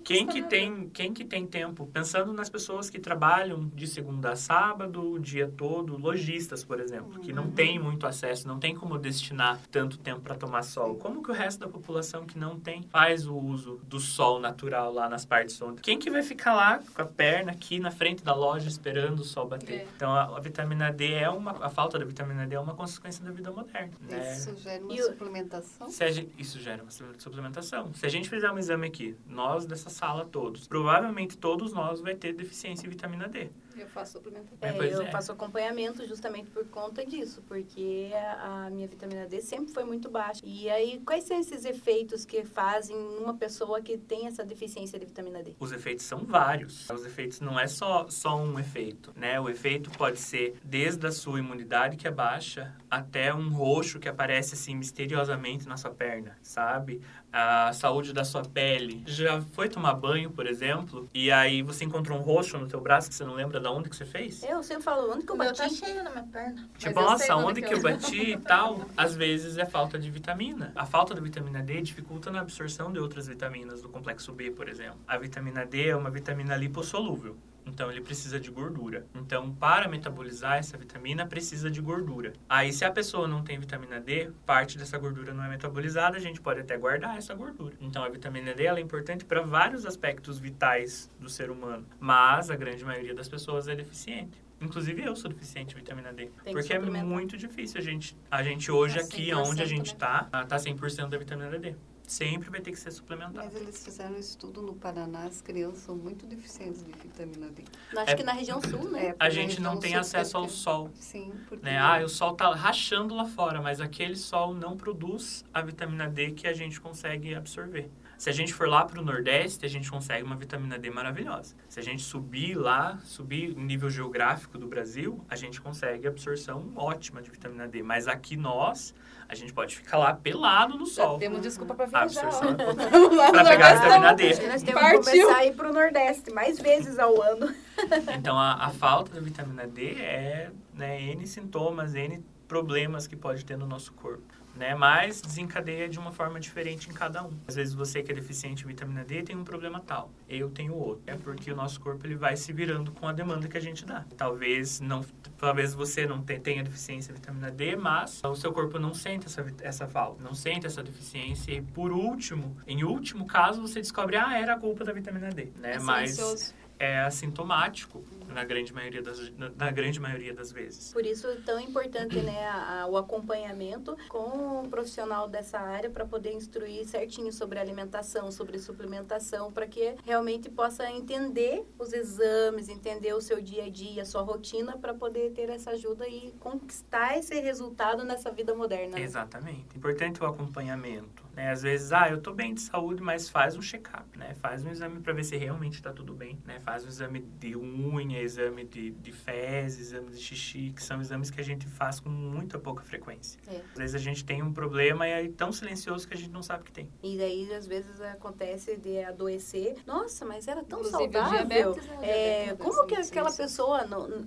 Quem 0.04 0.26
que 0.26 0.42
tem, 0.42 0.88
quem 0.88 1.12
que 1.12 1.24
tem 1.24 1.46
tempo? 1.46 1.86
Pensando 1.86 2.32
nas 2.32 2.48
pessoas 2.48 2.88
que 2.90 2.98
trabalham 2.98 3.68
de 3.74 3.86
segunda 3.86 4.32
a 4.32 4.36
sábado, 4.36 5.12
o 5.12 5.18
dia 5.18 5.46
todo, 5.56 5.96
lojistas, 5.96 6.64
por 6.64 6.80
exemplo, 6.80 7.20
que 7.20 7.32
não 7.32 7.50
tem 7.50 7.78
muito 7.78 8.06
acesso, 8.06 8.48
não 8.48 8.58
tem 8.58 8.74
como 8.74 8.98
destinar 8.98 9.60
tanto 9.70 9.98
tempo 9.98 10.20
para 10.20 10.34
tomar 10.34 10.62
sol. 10.62 10.96
Como 10.96 11.22
que 11.22 11.30
o 11.30 11.34
resto 11.34 11.60
da 11.60 11.68
população 11.68 12.24
que 12.26 12.38
não 12.38 12.58
tem 12.58 12.82
faz 12.84 13.26
o 13.26 13.36
uso 13.36 13.80
do 13.84 14.00
sol 14.00 14.40
natural 14.40 14.92
lá 14.92 15.08
nas 15.08 15.24
partes 15.24 15.60
onde? 15.60 15.80
Quem 15.82 15.98
que 15.98 16.10
vai 16.10 16.22
ficar 16.22 16.54
lá 16.54 16.80
com 16.94 17.02
a 17.02 17.04
perna 17.06 17.52
aqui 17.52 17.78
na 17.78 17.90
frente 17.90 18.22
da 18.24 18.34
loja 18.34 18.68
esperando 18.68 19.20
o 19.20 19.24
sol 19.24 19.46
bater? 19.46 19.80
É. 19.80 19.86
Então 19.96 20.12
a, 20.14 20.36
a 20.36 20.40
vitamina 20.40 20.90
D 20.92 21.12
é 21.12 21.28
uma 21.30 21.50
a 21.64 21.68
falta 21.68 21.98
da 21.98 22.04
vitamina 22.04 22.46
D 22.46 22.54
é 22.54 22.60
uma 22.60 22.74
consequência 22.74 23.24
da 23.24 23.30
vida 23.30 23.50
moderna, 23.50 23.92
né? 24.08 24.32
Isso 24.32 24.56
gera 24.56 24.82
uma 24.82 24.94
E 24.94 25.02
suplementação. 25.02 25.88
Se 25.90 26.02
a 26.04 26.10
gente- 26.10 26.32
isso 26.38 26.58
gera 26.58 26.82
uma 26.82 26.90
suplementação. 27.18 27.92
Se 27.94 28.06
a 28.06 28.08
gente 28.08 28.28
fizer 28.28 28.50
um 28.50 28.58
exame 28.58 28.86
aqui, 28.86 29.16
nós 29.26 29.66
dessa 29.80 29.90
sala 29.90 30.26
todos, 30.26 30.68
provavelmente 30.68 31.38
todos 31.38 31.72
nós 31.72 32.00
vai 32.00 32.14
ter 32.14 32.34
deficiência 32.34 32.86
em 32.86 32.90
vitamina 32.90 33.26
D. 33.26 33.48
Eu 33.80 33.88
faço 33.88 34.12
suplementação. 34.12 34.58
É, 34.60 34.92
eu 34.92 35.02
é. 35.02 35.10
faço 35.10 35.32
acompanhamento 35.32 36.06
justamente 36.06 36.50
por 36.50 36.66
conta 36.66 37.04
disso, 37.04 37.42
porque 37.48 38.10
a, 38.38 38.68
minha 38.70 38.86
vitamina 38.86 39.26
D 39.26 39.40
sempre 39.40 39.72
foi 39.72 39.84
muito 39.84 40.10
baixa. 40.10 40.42
E 40.44 40.68
aí, 40.68 41.00
quais 41.00 41.24
são 41.24 41.38
esses 41.40 41.64
efeitos 41.64 42.26
que 42.26 42.44
fazem 42.44 42.96
numa 42.96 43.34
pessoa 43.34 43.80
que 43.80 43.96
tem 43.96 44.26
essa 44.26 44.44
deficiência 44.44 44.98
de 44.98 45.06
vitamina 45.06 45.42
D? 45.42 45.54
Os 45.58 45.72
efeitos 45.72 46.04
são 46.04 46.18
vários. 46.24 46.88
Os 46.90 47.06
efeitos 47.06 47.40
não 47.40 47.58
é 47.58 47.66
só, 47.66 48.06
só 48.08 48.36
um 48.36 48.58
efeito, 48.58 49.12
né? 49.16 49.40
O 49.40 49.48
efeito 49.48 49.90
pode 49.90 50.18
ser 50.18 50.58
desde 50.62 51.06
a 51.06 51.12
sua 51.12 51.38
imunidade 51.38 51.96
que 51.96 52.06
é 52.06 52.10
baixa 52.10 52.74
até 52.90 53.32
um 53.32 53.48
roxo 53.50 53.98
que 53.98 54.08
aparece 54.08 54.54
assim 54.54 54.74
misteriosamente 54.74 55.66
na 55.66 55.76
sua 55.76 55.90
perna, 55.90 56.36
sabe? 56.42 57.00
A 57.32 57.72
saúde 57.72 58.12
da 58.12 58.24
sua 58.24 58.42
pele. 58.42 59.04
Já 59.06 59.40
foi 59.40 59.68
tomar 59.68 59.94
banho, 59.94 60.30
por 60.30 60.46
exemplo, 60.46 61.08
e 61.14 61.30
aí 61.30 61.62
você 61.62 61.84
encontrou 61.84 62.18
um 62.18 62.22
roxo 62.22 62.58
no 62.58 62.66
teu 62.66 62.80
braço 62.80 63.08
que 63.08 63.14
você 63.14 63.24
não 63.24 63.34
lembra 63.34 63.60
de 63.60 63.66
onde 63.70 63.88
que 63.88 63.96
você 63.96 64.04
fez? 64.04 64.42
Eu 64.42 64.62
sempre 64.62 64.82
falo, 64.82 65.12
onde 65.12 65.24
que 65.24 65.32
eu 65.32 65.36
tá 65.36 65.44
bati? 65.46 65.74
cheio 65.74 66.02
na 66.04 66.10
minha 66.10 66.22
perna. 66.24 66.68
Tipo, 66.78 67.00
nossa, 67.00 67.36
onde 67.36 67.60
que 67.62 67.72
eu- 67.72 67.78
eu 67.78 67.82
bati 67.82 68.32
e 68.32 68.36
tal? 68.38 68.84
Às 68.96 69.14
vezes 69.14 69.56
é 69.58 69.64
falta 69.66 69.98
de 69.98 70.10
vitamina. 70.10 70.72
A 70.74 70.84
falta 70.86 71.14
da 71.14 71.20
vitamina 71.20 71.62
D 71.62 71.80
dificulta 71.82 72.30
na 72.30 72.40
absorção 72.40 72.92
de 72.92 72.98
outras 72.98 73.26
vitaminas 73.26 73.82
do 73.82 73.88
complexo 73.88 74.32
B, 74.32 74.50
por 74.50 74.68
exemplo. 74.68 74.98
A 75.06 75.16
vitamina 75.18 75.64
D 75.64 75.88
é 75.88 75.96
uma 75.96 76.10
vitamina 76.10 76.56
lipossolúvel. 76.56 77.36
Então, 77.66 77.90
ele 77.90 78.00
precisa 78.00 78.38
de 78.40 78.50
gordura. 78.50 79.06
Então, 79.14 79.52
para 79.54 79.88
metabolizar 79.88 80.56
essa 80.58 80.76
vitamina, 80.76 81.26
precisa 81.26 81.70
de 81.70 81.80
gordura. 81.80 82.32
Aí, 82.48 82.72
se 82.72 82.84
a 82.84 82.90
pessoa 82.90 83.28
não 83.28 83.42
tem 83.42 83.58
vitamina 83.58 84.00
D, 84.00 84.30
parte 84.44 84.76
dessa 84.78 84.98
gordura 84.98 85.32
não 85.32 85.44
é 85.44 85.48
metabolizada, 85.48 86.16
a 86.16 86.20
gente 86.20 86.40
pode 86.40 86.60
até 86.60 86.76
guardar 86.76 87.16
essa 87.16 87.34
gordura. 87.34 87.74
Então, 87.80 88.02
a 88.02 88.08
vitamina 88.08 88.54
D 88.54 88.64
ela 88.64 88.78
é 88.78 88.82
importante 88.82 89.24
para 89.24 89.42
vários 89.42 89.86
aspectos 89.86 90.38
vitais 90.38 91.10
do 91.18 91.28
ser 91.28 91.50
humano. 91.50 91.86
Mas, 91.98 92.50
a 92.50 92.56
grande 92.56 92.84
maioria 92.84 93.14
das 93.14 93.28
pessoas 93.28 93.68
é 93.68 93.74
deficiente. 93.74 94.42
Inclusive, 94.60 95.02
eu 95.02 95.16
sou 95.16 95.30
deficiente 95.30 95.70
de 95.70 95.76
vitamina 95.76 96.12
D. 96.12 96.26
que 96.44 96.52
porque 96.52 96.74
é 96.74 96.78
muito 96.78 97.36
difícil 97.36 97.80
a 97.80 97.82
gente... 97.82 98.14
A 98.30 98.42
gente 98.42 98.70
hoje, 98.70 98.98
Tá 98.98 99.04
aqui, 99.04 99.30
100%, 99.30 99.46
onde 99.46 99.62
a 99.62 99.66
gente 99.66 99.92
né? 99.92 99.98
tá, 99.98 100.44
tá 100.44 100.56
100% 100.56 101.08
da 101.08 101.16
vitamina 101.16 101.58
D. 101.58 101.74
Sempre 102.10 102.50
vai 102.50 102.60
ter 102.60 102.72
que 102.72 102.76
ser 102.76 102.90
suplementado. 102.90 103.36
Mas 103.36 103.54
eles 103.54 103.84
fizeram 103.84 104.16
um 104.16 104.18
estudo 104.18 104.60
no 104.60 104.74
Paraná, 104.74 105.26
as 105.26 105.40
crianças 105.40 105.78
são 105.84 105.94
muito 105.94 106.26
deficientes 106.26 106.84
de 106.84 106.90
vitamina 106.90 107.48
D. 107.50 107.62
Acho 107.96 108.10
É- 108.10 108.14
que 108.16 108.24
na 108.24 108.32
região 108.32 108.60
sul, 108.60 108.90
né? 108.90 109.10
É, 109.10 109.14
A 109.16 109.30
gente 109.30 109.60
não 109.60 109.78
tem 109.78 109.94
acesso 109.94 110.36
ao 110.36 110.48
sol. 110.48 110.90
Sim, 110.96 111.32
porque 111.48 111.64
Né? 111.64 111.78
Ah, 111.78 112.02
o 112.04 112.08
sol 112.08 112.34
tá 112.34 112.52
rachando 112.52 113.14
lá 113.14 113.26
fora, 113.26 113.62
mas 113.62 113.80
aquele 113.80 114.16
sol 114.16 114.52
não 114.52 114.76
produz 114.76 115.44
a 115.54 115.62
vitamina 115.62 116.08
D 116.08 116.32
que 116.32 116.48
a 116.48 116.52
gente 116.52 116.80
consegue 116.80 117.32
absorver. 117.32 117.88
Se 118.20 118.28
a 118.28 118.34
gente 118.34 118.52
for 118.52 118.68
lá 118.68 118.84
para 118.84 119.00
o 119.00 119.02
Nordeste, 119.02 119.64
a 119.64 119.68
gente 119.68 119.90
consegue 119.90 120.22
uma 120.22 120.36
vitamina 120.36 120.78
D 120.78 120.90
maravilhosa. 120.90 121.54
Se 121.66 121.80
a 121.80 121.82
gente 121.82 122.02
subir 122.02 122.54
lá, 122.54 122.98
subir 123.02 123.56
o 123.56 123.58
nível 123.58 123.88
geográfico 123.88 124.58
do 124.58 124.66
Brasil, 124.66 125.24
a 125.26 125.34
gente 125.34 125.58
consegue 125.58 126.06
absorção 126.06 126.70
ótima 126.76 127.22
de 127.22 127.30
vitamina 127.30 127.66
D. 127.66 127.82
Mas 127.82 128.06
aqui 128.06 128.36
nós, 128.36 128.94
a 129.26 129.34
gente 129.34 129.54
pode 129.54 129.74
ficar 129.74 129.96
lá 129.96 130.12
pelado 130.12 130.76
no 130.76 130.84
Já 130.84 130.92
sol. 130.92 131.18
temos 131.18 131.40
desculpa 131.40 131.74
pra 131.74 131.86
A 131.86 131.88
viajar. 131.88 132.26
absorção 132.26 132.50
é 132.50 133.32
nós 133.32 133.48
pegar 133.48 133.66
a 133.68 133.74
já 133.76 133.82
vitamina 133.84 134.12
D. 134.14 134.28
Nós 134.28 134.38
temos 134.38 134.62
que 134.64 134.72
Partiu. 134.74 135.00
começar 135.00 135.36
a 135.38 135.46
ir 135.46 135.54
pro 135.54 135.72
Nordeste 135.72 136.30
mais 136.30 136.60
vezes 136.60 136.98
ao 136.98 137.22
ano. 137.22 137.50
Então, 138.18 138.38
a, 138.38 138.66
a 138.66 138.68
falta 138.68 139.14
da 139.14 139.20
vitamina 139.22 139.66
D 139.66 139.94
é 139.94 140.50
né, 140.74 141.00
N 141.00 141.26
sintomas, 141.26 141.94
N 141.94 142.22
problemas 142.46 143.06
que 143.06 143.16
pode 143.16 143.46
ter 143.46 143.56
no 143.56 143.66
nosso 143.66 143.94
corpo. 143.94 144.39
Né? 144.60 144.74
Mas 144.74 145.22
desencadeia 145.22 145.88
de 145.88 145.98
uma 145.98 146.12
forma 146.12 146.38
diferente 146.38 146.90
em 146.90 146.92
cada 146.92 147.24
um. 147.24 147.30
Às 147.48 147.54
vezes 147.56 147.72
você 147.72 148.02
que 148.02 148.12
é 148.12 148.14
deficiente 148.14 148.62
em 148.62 148.66
vitamina 148.66 149.02
D 149.02 149.22
tem 149.22 149.34
um 149.34 149.42
problema 149.42 149.80
tal, 149.80 150.10
eu 150.28 150.50
tenho 150.50 150.74
outro. 150.74 151.02
É 151.06 151.16
porque 151.16 151.50
o 151.50 151.56
nosso 151.56 151.80
corpo 151.80 152.06
ele 152.06 152.14
vai 152.14 152.36
se 152.36 152.52
virando 152.52 152.92
com 152.92 153.08
a 153.08 153.12
demanda 153.12 153.48
que 153.48 153.56
a 153.56 153.60
gente 153.60 153.86
dá. 153.86 154.04
Talvez 154.18 154.78
não, 154.78 155.02
talvez 155.38 155.72
você 155.72 156.06
não 156.06 156.22
te- 156.22 156.38
tenha 156.38 156.62
deficiência 156.62 157.10
em 157.10 157.14
vitamina 157.14 157.50
D, 157.50 157.74
mas 157.74 158.20
o 158.22 158.36
seu 158.36 158.52
corpo 158.52 158.78
não 158.78 158.92
sente 158.92 159.24
essa, 159.24 159.46
essa 159.62 159.88
falta, 159.88 160.22
não 160.22 160.34
sente 160.34 160.66
essa 160.66 160.82
deficiência. 160.82 161.52
E 161.52 161.62
por 161.62 161.90
último, 161.90 162.54
em 162.66 162.84
último 162.84 163.26
caso, 163.26 163.62
você 163.62 163.80
descobre, 163.80 164.16
ah, 164.16 164.38
era 164.38 164.52
a 164.56 164.58
culpa 164.60 164.84
da 164.84 164.92
vitamina 164.92 165.30
D. 165.30 165.48
Né? 165.56 165.76
É 165.76 165.78
mas 165.78 166.54
é 166.78 167.00
assintomático 167.00 168.04
na 168.32 168.44
grande 168.44 168.72
maioria 168.72 169.02
das, 169.02 169.30
na, 169.36 169.50
na 169.50 169.70
grande 169.70 170.00
maioria 170.00 170.32
das 170.34 170.50
vezes. 170.52 170.92
Por 170.92 171.04
isso 171.04 171.26
é 171.26 171.36
tão 171.36 171.58
importante 171.60 172.16
né, 172.20 172.46
a- 172.46 172.82
a- 172.82 172.86
o 172.86 172.96
acompanhamento 172.96 173.96
com 174.08 174.60
um 174.64 174.70
profissional 174.70 175.28
dessa 175.28 175.58
área 175.58 175.90
para 175.90 176.04
poder 176.04 176.32
instruir 176.32 176.84
certinho 176.86 177.32
sobre 177.32 177.58
alimentação, 177.58 178.30
sobre 178.32 178.58
suplementação, 178.58 179.52
para 179.52 179.66
que 179.66 179.94
realmente 180.04 180.48
possa 180.50 180.90
entender 180.90 181.64
os 181.78 181.92
exames, 181.92 182.68
entender 182.68 183.12
o 183.14 183.20
seu 183.20 183.40
dia 183.40 183.64
a 183.64 183.68
dia, 183.70 184.02
a 184.02 184.06
sua 184.06 184.22
rotina, 184.22 184.76
para 184.78 184.94
poder 184.94 185.30
ter 185.32 185.48
essa 185.50 185.70
ajuda 185.70 186.06
e 186.08 186.32
conquistar 186.40 187.18
esse 187.18 187.38
resultado 187.40 188.04
nessa 188.04 188.30
vida 188.30 188.54
moderna. 188.54 188.96
né? 188.96 189.02
Exatamente. 189.02 189.76
Importante 189.76 190.22
o 190.22 190.26
acompanhamento. 190.26 191.24
Né? 191.34 191.50
Às 191.50 191.62
vezes, 191.62 191.92
ah, 191.92 192.08
eu 192.10 192.20
tô 192.20 192.32
bem 192.32 192.54
de 192.54 192.60
saúde, 192.60 193.02
mas 193.02 193.28
faz 193.28 193.56
um 193.56 193.62
check-up, 193.62 194.18
né? 194.18 194.34
Faz 194.34 194.64
um 194.64 194.70
exame 194.70 195.00
para 195.00 195.12
ver 195.12 195.24
se 195.24 195.36
realmente 195.36 195.74
está 195.74 195.92
tudo 195.92 196.12
bem, 196.12 196.38
né? 196.44 196.58
Faz 196.60 196.84
um 196.84 196.88
exame 196.88 197.20
de 197.20 197.56
unha, 197.56 198.19
exame 198.22 198.64
de, 198.64 198.90
de 198.90 199.12
fezes, 199.12 199.88
exame 199.88 200.10
de 200.10 200.18
xixi, 200.18 200.72
que 200.74 200.82
são 200.82 201.00
exames 201.00 201.30
que 201.30 201.40
a 201.40 201.44
gente 201.44 201.66
faz 201.66 202.00
com 202.00 202.08
muita 202.08 202.58
pouca 202.58 202.82
frequência. 202.82 203.40
É. 203.48 203.60
Às 203.72 203.78
vezes 203.78 203.94
a 203.94 203.98
gente 203.98 204.24
tem 204.24 204.42
um 204.42 204.52
problema 204.52 205.06
e 205.06 205.10
é 205.10 205.28
tão 205.28 205.52
silencioso 205.52 206.06
que 206.06 206.14
a 206.14 206.16
gente 206.16 206.30
não 206.30 206.42
sabe 206.42 206.64
que 206.64 206.72
tem. 206.72 206.88
E 207.02 207.16
daí, 207.16 207.52
às 207.54 207.66
vezes, 207.66 208.00
acontece 208.00 208.76
de 208.76 209.02
adoecer. 209.02 209.76
Nossa, 209.86 210.24
mas 210.24 210.46
era 210.48 210.62
tão 210.62 210.80
Inclusive, 210.80 211.12
saudável. 211.12 211.46
diabetes, 211.46 211.86
né? 211.86 211.98
É, 212.02 212.44
diabetes 212.44 212.66
como 212.66 212.86
que 212.86 212.94
aquela 212.94 213.28
isso. 213.28 213.38
pessoa, 213.38 213.86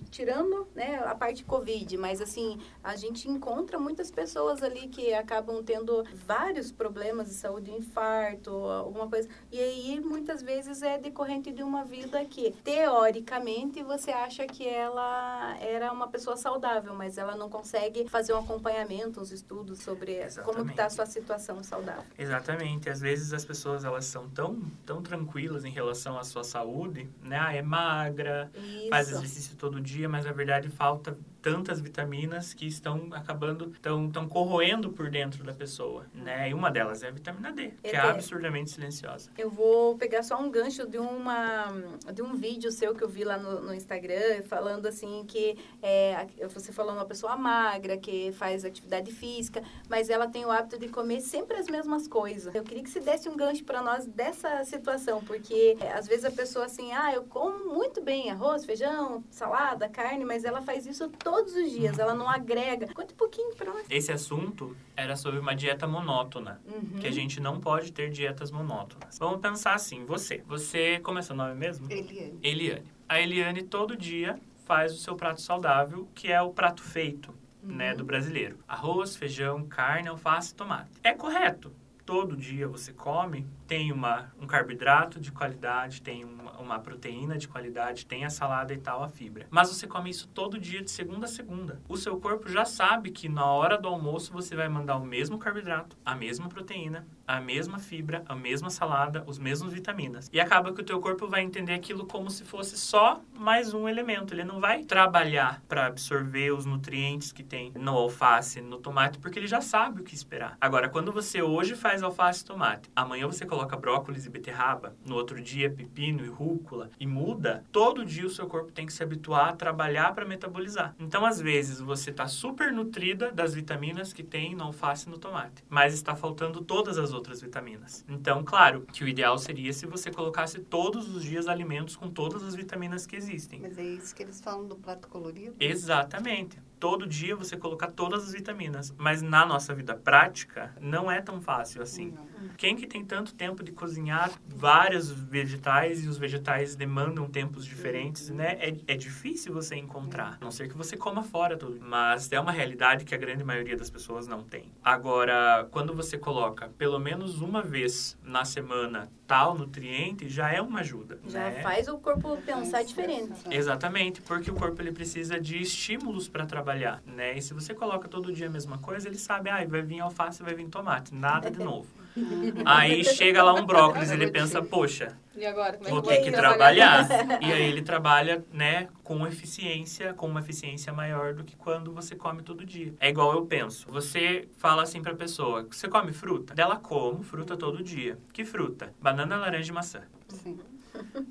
tirando 0.10 0.68
né, 0.76 1.02
a 1.06 1.16
parte 1.16 1.44
Covid, 1.44 1.98
mas 1.98 2.22
assim, 2.22 2.60
a 2.84 2.96
gente 2.96 3.30
encontra 3.30 3.78
muitas 3.78 4.10
pessoas 4.10 4.64
ali 4.64 4.88
que 4.88 5.14
acabam 5.14 5.64
tendo 5.64 6.04
vários 6.26 6.72
problemas 6.72 7.28
de 7.28 7.34
saúde, 7.34 7.72
infarto, 7.72 8.52
alguma 8.52 9.08
coisa. 9.08 9.28
E 9.52 9.60
aí, 9.60 10.00
muitas 10.00 10.42
vezes, 10.42 10.82
é 10.82 10.98
decorrente 10.98 11.52
de 11.52 11.64
uma 11.64 11.84
vida 11.84 12.24
que, 12.26 12.52
teoricamente, 12.64 13.83
você 13.84 14.12
acha 14.12 14.46
que 14.48 14.68
ela 14.68 15.56
era 15.60 15.92
uma 15.92 16.08
pessoa 16.08 16.36
saudável, 16.36 16.94
mas 16.94 17.18
ela 17.18 17.36
não 17.36 17.50
consegue 17.50 18.08
fazer 18.08 18.34
um 18.34 18.40
acompanhamento, 18.40 19.20
uns 19.22 19.32
estudos 19.32 19.80
sobre 19.80 20.16
como 20.44 20.66
que 20.66 20.72
está 20.72 20.84
a 20.84 20.88
Exatamente. 20.88 20.94
sua 20.94 21.06
situação 21.06 21.64
saudável. 21.64 22.04
Exatamente. 22.18 22.90
Às 22.90 23.00
vezes 23.02 23.34
as 23.34 23.46
pessoas 23.46 23.84
elas 23.84 24.06
são 24.06 24.30
tão, 24.30 24.62
tão 24.86 25.02
tranquilas 25.02 25.66
em 25.66 25.72
relação 25.72 26.18
à 26.18 26.24
sua 26.24 26.44
saúde, 26.44 27.10
né? 27.22 27.38
Ah, 27.40 27.54
é 27.54 27.62
magra, 27.62 28.52
faz 28.90 29.08
Isso. 29.08 29.18
exercício 29.18 29.56
todo 29.56 29.80
dia, 29.82 30.08
mas 30.08 30.26
na 30.26 30.32
verdade 30.32 30.70
falta 30.70 31.18
tantas 31.44 31.82
vitaminas 31.82 32.54
que 32.54 32.66
estão 32.66 33.10
acabando, 33.12 33.70
estão, 33.74 34.08
estão 34.08 34.28
corroendo 34.28 34.90
por 34.90 35.10
dentro 35.12 35.44
da 35.44 35.54
pessoa, 35.54 36.06
né? 36.14 36.50
E 36.50 36.54
uma 36.54 36.72
delas 36.72 37.04
é 37.04 37.10
a 37.10 37.12
vitamina 37.12 37.52
D, 37.52 37.74
que 37.84 37.90
é, 37.90 37.96
É, 37.96 38.00
absurdamente 38.00 38.72
silenciosa. 38.72 39.30
Eu 39.38 39.50
vou 39.50 39.98
pegar 39.98 40.24
só 40.24 40.40
um 40.40 40.50
gancho 40.50 40.88
de, 40.88 40.98
uma, 40.98 41.66
de 42.14 42.22
um 42.22 42.34
vídeo 42.34 42.72
seu 42.72 42.96
que 42.96 43.04
eu 43.04 43.10
vi 43.10 43.26
lá 43.26 43.38
no, 43.38 43.60
no 43.60 43.74
Instagram, 43.74 44.42
falando 44.44 44.86
assim 44.86 45.26
que 45.28 45.58
é, 45.82 46.26
você 46.48 46.72
falou 46.72 46.94
uma 46.94 47.06
pessoa 47.06 47.36
magra, 47.36 47.98
que 47.98 48.32
faz 48.32 48.64
atividade 48.64 49.12
física, 49.12 49.62
mas 49.90 50.10
ela 50.10 50.28
tem 50.28 50.46
o 50.46 50.52
hábito 50.52 50.80
de 50.80 50.88
comer 50.88 51.20
sempre 51.20 51.58
as 51.58 51.68
mesmas 51.68 52.08
coisas. 52.08 52.56
Eu 52.56 52.64
queria 52.64 52.84
que 52.84 52.90
você 52.90 53.02
desse 53.02 53.28
um 53.28 53.36
gancho 53.36 53.66
para 53.66 53.82
nós 53.82 54.06
dessa 54.06 54.64
situação, 54.64 55.22
porque 55.26 55.76
é, 55.82 55.92
às 55.92 56.08
vezes 56.08 56.24
a 56.24 56.32
pessoa 56.32 56.66
assim, 56.66 56.94
ah, 56.94 57.14
eu 57.14 57.24
como 57.24 57.74
muito 57.74 58.02
bem 58.02 58.32
arroz, 58.32 58.64
feijão, 58.64 59.22
salada, 59.30 59.90
carne, 59.90 60.24
mas 60.24 60.46
ela 60.46 60.62
faz 60.62 60.86
isso 60.86 61.10
todos 61.34 61.56
os 61.56 61.72
dias, 61.72 61.98
ela 61.98 62.14
não 62.14 62.30
agrega. 62.30 62.86
Um 62.86 63.06
pouquinho 63.16 63.56
para 63.56 63.74
nós. 63.74 63.86
Esse 63.90 64.12
assunto 64.12 64.76
era 64.96 65.16
sobre 65.16 65.40
uma 65.40 65.56
dieta 65.56 65.88
monótona, 65.88 66.62
Uhum. 66.66 67.00
que 67.00 67.08
a 67.08 67.12
gente 67.12 67.40
não 67.42 67.60
pode 67.60 67.92
ter 67.92 68.10
dietas 68.12 68.52
monótonas. 68.52 69.18
Vamos 69.18 69.42
pensar 69.42 69.74
assim, 69.74 70.06
você. 70.06 70.44
Você, 70.48 71.00
como 71.00 71.18
é 71.18 71.22
seu 71.24 71.36
nome 71.36 71.56
mesmo? 71.56 71.92
Eliane. 71.92 72.40
Eliane. 72.44 72.86
A 73.10 73.20
Eliane 73.20 73.64
todo 73.64 73.98
dia 73.98 74.40
faz 74.66 74.94
o 74.94 74.98
seu 74.98 75.16
prato 75.16 75.42
saudável, 75.42 76.08
que 76.14 76.32
é 76.32 76.42
o 76.42 76.52
prato 76.52 76.84
feito, 76.84 77.34
né, 77.62 77.94
do 77.96 78.06
brasileiro. 78.06 78.58
Arroz, 78.68 79.16
feijão, 79.16 79.66
carne, 79.66 80.08
alface, 80.10 80.54
tomate. 80.54 80.92
É 81.04 81.14
correto. 81.14 81.72
Todo 82.06 82.36
dia 82.38 82.68
você 82.68 82.92
come, 82.94 83.48
tem 83.68 83.92
uma, 83.92 84.32
um 84.40 84.46
carboidrato 84.46 85.20
de 85.20 85.32
qualidade, 85.32 86.02
tem 86.02 86.24
uma, 86.24 86.52
uma 86.60 86.80
proteína 86.80 87.38
de 87.38 87.48
qualidade, 87.48 88.06
tem 88.06 88.26
a 88.26 88.30
salada 88.30 88.74
e 88.74 88.78
tal, 88.78 89.04
a 89.04 89.10
fibra. 89.10 89.48
Mas 89.50 89.70
você 89.70 89.88
come 89.88 90.10
isso 90.10 90.28
todo 90.28 90.60
dia, 90.60 90.82
de 90.82 90.92
segunda 90.92 91.26
a 91.26 91.30
segunda. 91.30 91.82
O 91.88 91.98
seu 91.98 92.20
corpo 92.20 92.50
já 92.50 92.66
sabe 92.66 93.12
que 93.12 93.30
na 93.30 93.46
hora 93.46 93.78
do 93.78 93.88
almoço 93.88 94.32
você 94.32 94.56
vai 94.56 94.70
mandar 94.70 94.98
o 94.98 95.06
mesmo 95.06 95.38
carboidrato, 95.38 95.98
a 96.06 96.16
mesma 96.16 96.50
proteína, 96.50 97.06
a 97.28 97.40
mesma 97.40 97.80
fibra, 97.80 98.24
a 98.28 98.36
mesma 98.36 98.70
salada, 98.70 99.24
os 99.26 99.40
mesmos 99.40 99.74
vitaminas. 99.74 100.30
E 100.32 100.40
acaba 100.40 100.74
que 100.74 100.82
o 100.82 100.84
teu 100.84 101.00
corpo 101.00 101.28
vai 101.28 101.42
entender 101.42 101.74
aquilo 101.74 102.06
como 102.06 102.30
se 102.30 102.44
fosse 102.44 102.78
só 102.78 103.22
mais 103.38 103.74
um 103.74 103.88
elemento. 103.88 104.34
Ele 104.34 104.44
não 104.44 104.60
vai 104.60 104.84
trabalhar 104.84 105.62
para 105.68 105.86
absorver 105.86 106.52
os 106.52 106.66
nutrientes 106.66 107.32
que 107.32 107.44
tem 107.44 107.72
no 107.76 107.92
alface, 107.92 108.62
no 108.62 108.78
tomate, 108.78 109.20
porque 109.20 109.40
ele 109.40 109.48
já 109.48 109.62
sabe 109.62 110.02
o 110.02 110.04
que 110.04 110.14
esperar. 110.14 110.58
Agora, 110.60 110.90
quando 110.90 111.12
você 111.12 111.42
hoje 111.42 111.76
faz 111.76 112.04
alface 112.04 112.44
e 112.44 112.46
tomate, 112.46 112.90
amanhã 112.96 113.26
você 113.26 113.46
coloca 113.46 113.63
brócolis 113.78 114.26
e 114.26 114.30
beterraba, 114.30 114.96
no 115.06 115.16
outro 115.16 115.42
dia 115.42 115.72
pepino 115.72 116.26
e 116.26 116.30
rúcula 116.30 116.90
e 117.00 117.08
muda, 117.08 117.64
todo 117.72 118.06
dia 118.06 118.26
o 118.26 118.30
seu 118.30 118.48
corpo 118.48 118.72
tem 118.72 118.86
que 118.86 118.94
se 118.94 119.04
habituar 119.04 119.50
a 119.50 119.56
trabalhar 119.56 120.14
para 120.14 120.26
metabolizar. 120.26 120.96
Então, 121.00 121.26
às 121.26 121.40
vezes, 121.40 121.80
você 121.80 122.10
está 122.10 122.28
super 122.28 122.72
nutrida 122.72 123.32
das 123.32 123.54
vitaminas 123.54 124.14
que 124.14 124.24
tem 124.24 124.56
no 124.56 124.66
alface 124.66 125.08
e 125.08 125.10
no 125.10 125.18
tomate, 125.18 125.64
mas 125.70 125.94
está 125.94 126.16
faltando 126.16 126.64
todas 126.64 126.98
as 126.98 127.14
outras 127.14 127.42
vitaminas. 127.42 128.06
Então, 128.08 128.44
claro, 128.44 128.86
que 128.92 129.04
o 129.04 129.08
ideal 129.08 129.38
seria 129.38 129.74
se 129.74 129.86
você 129.86 130.12
colocasse 130.12 130.60
todos 130.60 131.14
os 131.14 131.24
dias 131.24 131.48
alimentos 131.48 131.96
com 131.96 132.10
todas 132.10 132.44
as 132.44 132.56
vitaminas 132.56 133.06
que 133.06 133.16
existem. 133.16 133.60
Mas 133.60 133.78
é 133.78 133.84
isso 133.84 134.16
que 134.16 134.24
eles 134.24 134.42
falam 134.42 134.68
do 134.68 134.76
prato 134.76 135.08
colorido? 135.08 135.56
Exatamente. 135.60 136.58
Todo 136.84 137.08
dia 137.08 137.34
você 137.34 137.56
colocar 137.56 137.88
todas 137.88 138.26
as 138.26 138.34
vitaminas. 138.34 138.94
Mas 138.98 139.22
na 139.22 139.46
nossa 139.46 139.74
vida 139.74 139.96
prática, 139.96 140.76
não 140.82 141.10
é 141.10 141.22
tão 141.22 141.40
fácil 141.40 141.82
assim. 141.82 142.12
Não. 142.12 142.34
Quem 142.58 142.76
que 142.76 142.86
tem 142.86 143.06
tanto 143.06 143.34
tempo 143.34 143.64
de 143.64 143.72
cozinhar 143.72 144.30
vários 144.46 145.10
vegetais 145.10 146.04
e 146.04 146.10
os 146.10 146.18
vegetais 146.18 146.76
demandam 146.76 147.30
tempos 147.30 147.66
diferentes, 147.66 148.30
né? 148.30 148.58
É, 148.60 148.76
é 148.86 148.98
difícil 148.98 149.54
você 149.54 149.78
encontrar. 149.78 150.38
A 150.42 150.44
não 150.44 150.52
ser 150.52 150.68
que 150.68 150.76
você 150.76 150.98
coma 150.98 151.24
fora 151.24 151.56
tudo. 151.56 151.80
Mas 151.80 152.30
é 152.34 152.40
uma 152.40 152.52
realidade 152.52 153.06
que 153.06 153.16
a 153.16 153.18
grande 153.18 153.46
maioria 153.46 153.78
das 153.78 153.90
pessoas 153.90 154.28
não 154.28 154.44
tem. 154.44 154.70
Agora, 154.84 155.66
quando 155.72 155.94
você 155.94 156.18
coloca 156.18 156.68
pelo 156.78 157.00
menos 157.00 157.40
uma 157.40 157.62
vez 157.62 158.18
na 158.22 158.44
semana 158.44 159.10
tal 159.26 159.58
nutriente, 159.58 160.30
já 160.30 160.52
é 160.52 160.62
uma 160.62 160.82
ajuda. 160.82 161.20
Já 161.28 161.50
né? 161.50 161.62
faz 161.62 161.88
o 161.88 161.98
corpo 161.98 162.38
pensar 162.46 162.84
diferente. 162.84 163.42
Exatamente, 163.50 164.22
porque 164.22 164.52
o 164.52 164.54
corpo 164.54 164.82
ele 164.82 164.92
precisa 164.92 165.40
de 165.40 165.62
estímulos 165.62 166.28
para 166.28 166.46
trabalhar, 166.46 166.73
né? 167.06 167.38
E 167.38 167.42
se 167.42 167.54
você 167.54 167.74
coloca 167.74 168.08
todo 168.08 168.32
dia 168.32 168.48
a 168.48 168.50
mesma 168.50 168.78
coisa, 168.78 169.08
ele 169.08 169.18
sabe, 169.18 169.50
ah, 169.50 169.64
vai 169.66 169.82
vir 169.82 170.00
alface, 170.00 170.42
vai 170.44 170.54
vir 170.54 170.68
tomate, 170.68 171.14
nada 171.14 171.50
de 171.50 171.60
novo. 171.60 171.88
Aí 172.66 173.04
chega 173.04 173.42
lá 173.42 173.54
um 173.54 173.66
brócolis, 173.66 174.12
ele 174.12 174.30
pensa, 174.30 174.62
poxa, 174.62 175.18
E 175.36 175.46
agora? 175.46 175.74
Como 175.74 175.88
é 175.88 175.92
vou 175.92 176.02
que 176.02 176.10
ter 176.10 176.22
que 176.22 176.32
trabalhar? 176.32 177.08
trabalhar. 177.08 177.42
E 177.42 177.52
aí 177.52 177.64
ele 177.64 177.82
trabalha, 177.82 178.46
né, 178.54 178.88
com 179.04 179.26
eficiência, 179.26 180.14
com 180.14 180.28
uma 180.28 180.40
eficiência 180.40 180.94
maior 180.94 181.34
do 181.34 181.44
que 181.44 181.56
quando 181.56 181.92
você 181.92 182.16
come 182.16 182.44
todo 182.44 182.64
dia. 182.66 182.94
É 183.00 183.10
igual 183.10 183.34
eu 183.34 183.46
penso. 183.46 183.90
Você 183.92 184.48
fala 184.58 184.84
assim 184.84 185.02
pra 185.02 185.16
pessoa, 185.16 185.68
você 185.70 185.88
come 185.88 186.14
fruta? 186.14 186.54
Dela 186.54 186.76
como 186.78 187.24
fruta 187.24 187.58
todo 187.58 187.84
dia. 187.84 188.18
Que 188.32 188.46
fruta? 188.46 188.94
Banana, 189.02 189.38
laranja 189.38 189.72
e 189.72 189.76
maçã. 189.76 190.02
Sim. 190.30 190.60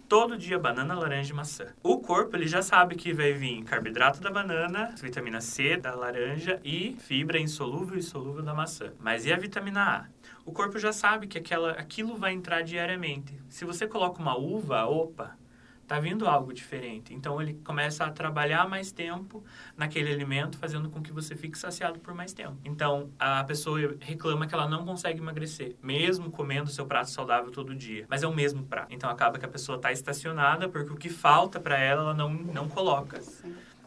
Todo 0.09 0.37
dia 0.37 0.59
banana, 0.59 0.95
laranja 0.95 1.33
e 1.33 1.37
maçã. 1.37 1.67
O 1.83 1.99
corpo 1.99 2.37
ele 2.37 2.47
já 2.47 2.63
sabe 2.63 2.97
que 2.97 3.13
vai 3.13 3.33
vir 3.33 3.63
carboidrato 3.65 4.21
da 4.21 4.31
banana, 4.31 4.95
vitamina 5.01 5.41
C 5.41 5.77
da 5.77 5.95
laranja 5.95 6.61
e 6.65 6.97
fibra 7.01 7.39
insolúvel 7.39 7.99
e 7.99 8.03
solúvel 8.03 8.43
da 8.43 8.55
maçã. 8.55 8.93
Mas 8.99 9.25
e 9.25 9.33
a 9.33 9.37
vitamina 9.37 9.83
A? 9.83 10.05
O 10.45 10.53
corpo 10.53 10.79
já 10.79 10.93
sabe 10.93 11.27
que 11.27 11.39
aquela, 11.39 11.73
aquilo 11.73 12.17
vai 12.17 12.33
entrar 12.33 12.63
diariamente. 12.63 13.41
Se 13.49 13.65
você 13.65 13.87
coloca 13.87 14.21
uma 14.21 14.37
uva, 14.37 14.85
opa, 14.85 15.37
tá 15.93 16.01
vindo 16.01 16.27
algo 16.27 16.55
diferente. 16.55 17.13
Então 17.13 17.41
ele 17.41 17.53
começa 17.63 18.07
a 18.07 18.11
trabalhar 18.11 18.67
mais 18.67 18.91
tempo 18.91 19.45
naquele 19.77 20.11
alimento, 20.11 20.57
fazendo 20.57 20.89
com 20.89 21.03
que 21.03 21.13
você 21.13 21.37
fique 21.37 21.59
saciado 21.59 21.99
por 21.99 22.15
mais 22.15 22.33
tempo. 22.33 22.57
Então 22.65 23.11
a 23.19 23.45
pessoa 23.45 23.79
reclama 24.01 24.47
que 24.47 24.55
ela 24.55 24.67
não 24.67 24.87
consegue 24.87 25.21
emagrecer, 25.21 25.77
mesmo 25.83 26.31
comendo 26.31 26.71
seu 26.71 26.87
prato 26.87 27.11
saudável 27.11 27.51
todo 27.51 27.75
dia, 27.75 28.07
mas 28.09 28.23
é 28.23 28.27
o 28.27 28.33
mesmo 28.33 28.65
prato. 28.65 28.91
Então 28.91 29.11
acaba 29.11 29.39
que 29.39 29.45
a 29.45 29.49
pessoa 29.49 29.77
está 29.77 29.93
estacionada 29.93 30.67
porque 30.67 30.91
o 30.91 30.97
que 30.97 31.11
falta 31.11 31.61
para 31.61 31.79
ela 31.79 32.01
ela 32.01 32.15
não 32.15 32.31
não 32.33 32.69
coloca. 32.71 33.21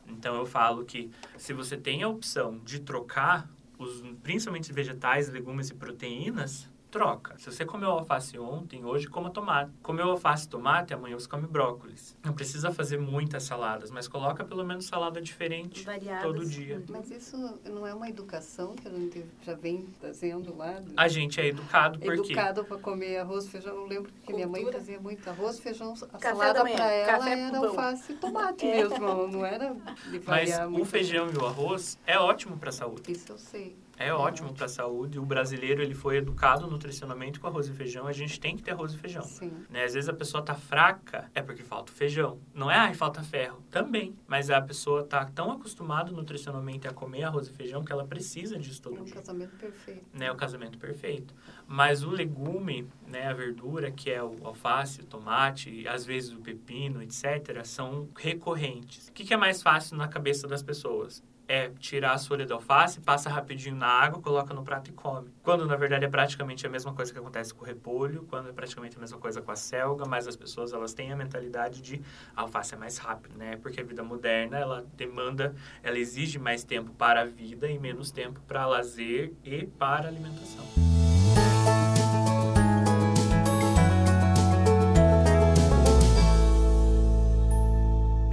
Então 0.07 0.35
eu 0.35 0.45
falo 0.45 0.85
que 0.85 1.09
se 1.37 1.53
você 1.53 1.75
tem 1.75 2.03
a 2.03 2.07
opção 2.07 2.59
de 2.63 2.81
trocar 2.81 3.49
os 3.79 4.03
principalmente 4.21 4.71
vegetais, 4.71 5.27
legumes 5.27 5.71
e 5.71 5.73
proteínas, 5.73 6.69
troca. 6.99 7.38
Se 7.38 7.51
você 7.51 7.65
comeu 7.65 7.89
alface 7.89 8.39
ontem, 8.39 8.86
hoje 8.86 9.08
coma 9.08 9.29
tomate. 9.29 9.69
Comeu 9.84 10.12
alface 10.12 10.45
e 10.45 10.49
tomate, 10.49 10.93
amanhã 10.93 11.19
você 11.19 11.27
come 11.27 11.45
brócolis. 11.45 12.15
Não 12.23 12.31
precisa 12.31 12.71
fazer 12.71 12.97
muitas 12.97 13.43
saladas, 13.43 13.91
mas 13.91 14.08
coloca 14.08 14.45
pelo 14.45 14.63
menos 14.65 14.86
salada 14.86 15.21
diferente 15.21 15.84
Variadas. 15.84 16.23
todo 16.23 16.45
dia. 16.45 16.81
Mas 16.89 17.12
isso 17.12 17.36
não 17.65 17.86
é 17.86 17.93
uma 17.93 18.08
educação 18.08 18.75
que 18.75 18.88
a 18.88 18.91
gente 18.91 19.25
já 19.41 19.55
vem 19.55 19.86
trazendo 19.99 20.55
lá? 20.55 20.79
do- 20.79 20.93
A 20.95 21.10
gente 21.10 21.41
é 21.41 21.47
educado 21.47 21.99
porque 21.99 22.31
Educado 22.31 22.63
para 22.63 22.77
comer 22.77 23.17
arroz, 23.17 23.45
feijão. 23.49 23.75
Eu 23.75 23.88
lembro 23.88 24.10
que 24.25 24.31
minha 24.34 24.47
mãe 24.47 24.62
Cultura. 24.62 24.79
fazia 24.79 24.99
muito 25.01 25.29
arroz, 25.29 25.60
feijão, 25.60 25.93
a 26.13 26.17
Café 26.17 26.29
salada 26.29 26.62
para 26.63 26.91
ela 26.91 27.17
café 27.17 27.39
era 27.39 27.58
alface 27.58 28.13
e 28.13 28.15
tomate 28.15 28.65
É. 28.65 28.75
mesmo, 28.84 29.27
não 29.27 29.45
era 29.45 29.75
de 30.10 30.21
mas 30.25 30.58
o 30.60 30.69
muito. 30.69 30.86
feijão 30.86 31.27
e 31.29 31.36
o 31.38 31.45
arroz 31.45 31.99
é 32.08 32.17
ótimo 32.17 32.55
para 32.58 32.69
a 32.69 32.71
saúde. 32.71 33.12
Isso 33.12 33.34
eu 33.34 33.38
sei. 33.38 33.75
É 33.97 34.13
ótimo 34.13 34.53
para 34.53 34.65
a 34.65 34.69
saúde. 34.69 35.17
O 35.19 35.25
brasileiro 35.25 35.81
ele 35.81 35.93
foi 35.93 36.17
educado 36.17 36.67
nutricionalmente 36.67 37.39
com 37.39 37.47
arroz 37.47 37.67
e 37.67 37.73
feijão. 37.73 38.08
A 38.08 38.12
gente 38.12 38.39
tem 38.39 38.55
que 38.55 38.62
ter 38.63 38.71
arroz 38.71 38.93
e 38.93 38.97
feijão. 38.97 39.23
Sim. 39.23 39.51
Né? 39.69 39.84
Às 39.86 39.93
vezes 39.93 40.10
a 40.10 40.13
pessoa 40.13 40.43
tá 40.43 40.53
fraca, 40.53 41.29
é 41.34 41.41
porque 41.41 41.63
falta 41.63 41.91
o 41.91 41.95
feijão. 41.95 42.39
Não 42.53 42.69
é, 42.69 42.75
ai, 42.75 42.93
falta 42.93 43.23
ferro. 43.23 43.63
Também. 43.71 44.15
Mas 44.27 44.49
a 44.49 44.62
pessoa 44.62 45.03
tá 45.03 45.23
tão 45.25 45.51
acostumada 45.51 46.12
nutricionalmente 46.12 46.88
a 46.88 46.93
comer 46.93 47.23
arroz 47.23 47.47
e 47.47 47.53
feijão 47.53 47.84
que 47.84 47.91
ela 47.91 48.05
precisa 48.05 48.58
disso 48.60 48.79
É 48.81 48.84
todo 48.84 49.01
um 49.01 49.03
dia. 49.05 49.13
casamento 49.15 49.55
perfeito. 49.55 50.05
Né? 50.13 50.31
O 50.31 50.36
casamento 50.36 50.77
perfeito. 50.77 51.34
Mas 51.67 52.03
o 52.03 52.10
legume, 52.10 52.88
né, 53.08 53.27
a 53.27 53.34
verdura, 53.34 53.91
que 53.91 54.12
é 54.12 54.21
o 54.21 54.36
alface, 54.45 55.01
o 55.01 55.05
tomate, 55.05 55.88
às 55.88 56.05
vezes 56.05 56.31
o 56.31 56.39
pepino, 56.39 57.01
etc., 57.01 57.63
são 57.63 58.10
recorrentes. 58.15 59.08
O 59.08 59.13
que, 59.13 59.23
que 59.23 59.34
é 59.34 59.38
mais 59.38 59.62
fácil 59.62 59.97
na 59.97 60.08
cabeça 60.08 60.47
das 60.47 60.62
pessoas? 60.62 61.23
É 61.47 61.69
tirar 61.79 62.13
a 62.13 62.17
folha 62.17 62.43
de 62.43 62.51
alface, 62.51 62.99
passa 62.99 63.29
rapidinho 63.29 63.75
na 63.75 63.88
água, 63.88 64.19
coloca 64.19 64.51
no 64.51 64.63
prato 64.63 64.89
e 64.89 64.93
come. 64.93 65.29
Quando 65.43 65.65
na 65.67 65.75
verdade 65.75 66.03
é 66.03 66.08
praticamente 66.08 66.65
a 66.65 66.69
mesma 66.69 66.91
coisa 66.93 67.13
que 67.13 67.19
acontece 67.19 67.53
com 67.53 67.63
o 67.63 67.67
repolho, 67.67 68.25
quando 68.27 68.49
é 68.49 68.51
praticamente 68.51 68.97
a 68.97 68.99
mesma 68.99 69.19
coisa 69.19 69.41
com 69.43 69.51
a 69.51 69.55
selga, 69.55 70.05
mas 70.05 70.27
as 70.27 70.36
pessoas 70.36 70.73
elas 70.73 70.93
têm 70.95 71.12
a 71.12 71.15
mentalidade 71.15 71.81
de 71.81 72.01
a 72.36 72.41
alface 72.41 72.73
é 72.73 72.77
mais 72.77 72.97
rápido, 72.97 73.38
né? 73.38 73.58
Porque 73.58 73.79
a 73.79 73.84
vida 73.84 74.03
moderna 74.03 74.58
ela 74.58 74.86
demanda, 74.95 75.53
ela 75.84 75.99
exige 75.99 76.39
mais 76.39 76.63
tempo 76.63 76.91
para 76.93 77.21
a 77.21 77.25
vida 77.25 77.69
e 77.69 77.77
menos 77.77 78.10
tempo 78.10 78.41
para 78.47 78.65
lazer 78.65 79.31
e 79.43 79.67
para 79.67 80.08
alimentação. 80.08 80.65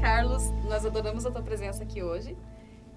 Carlos, 0.00 0.50
nós 0.64 0.86
adoramos 0.86 1.26
a 1.26 1.30
tua 1.30 1.42
presença 1.42 1.82
aqui 1.82 2.02
hoje. 2.02 2.36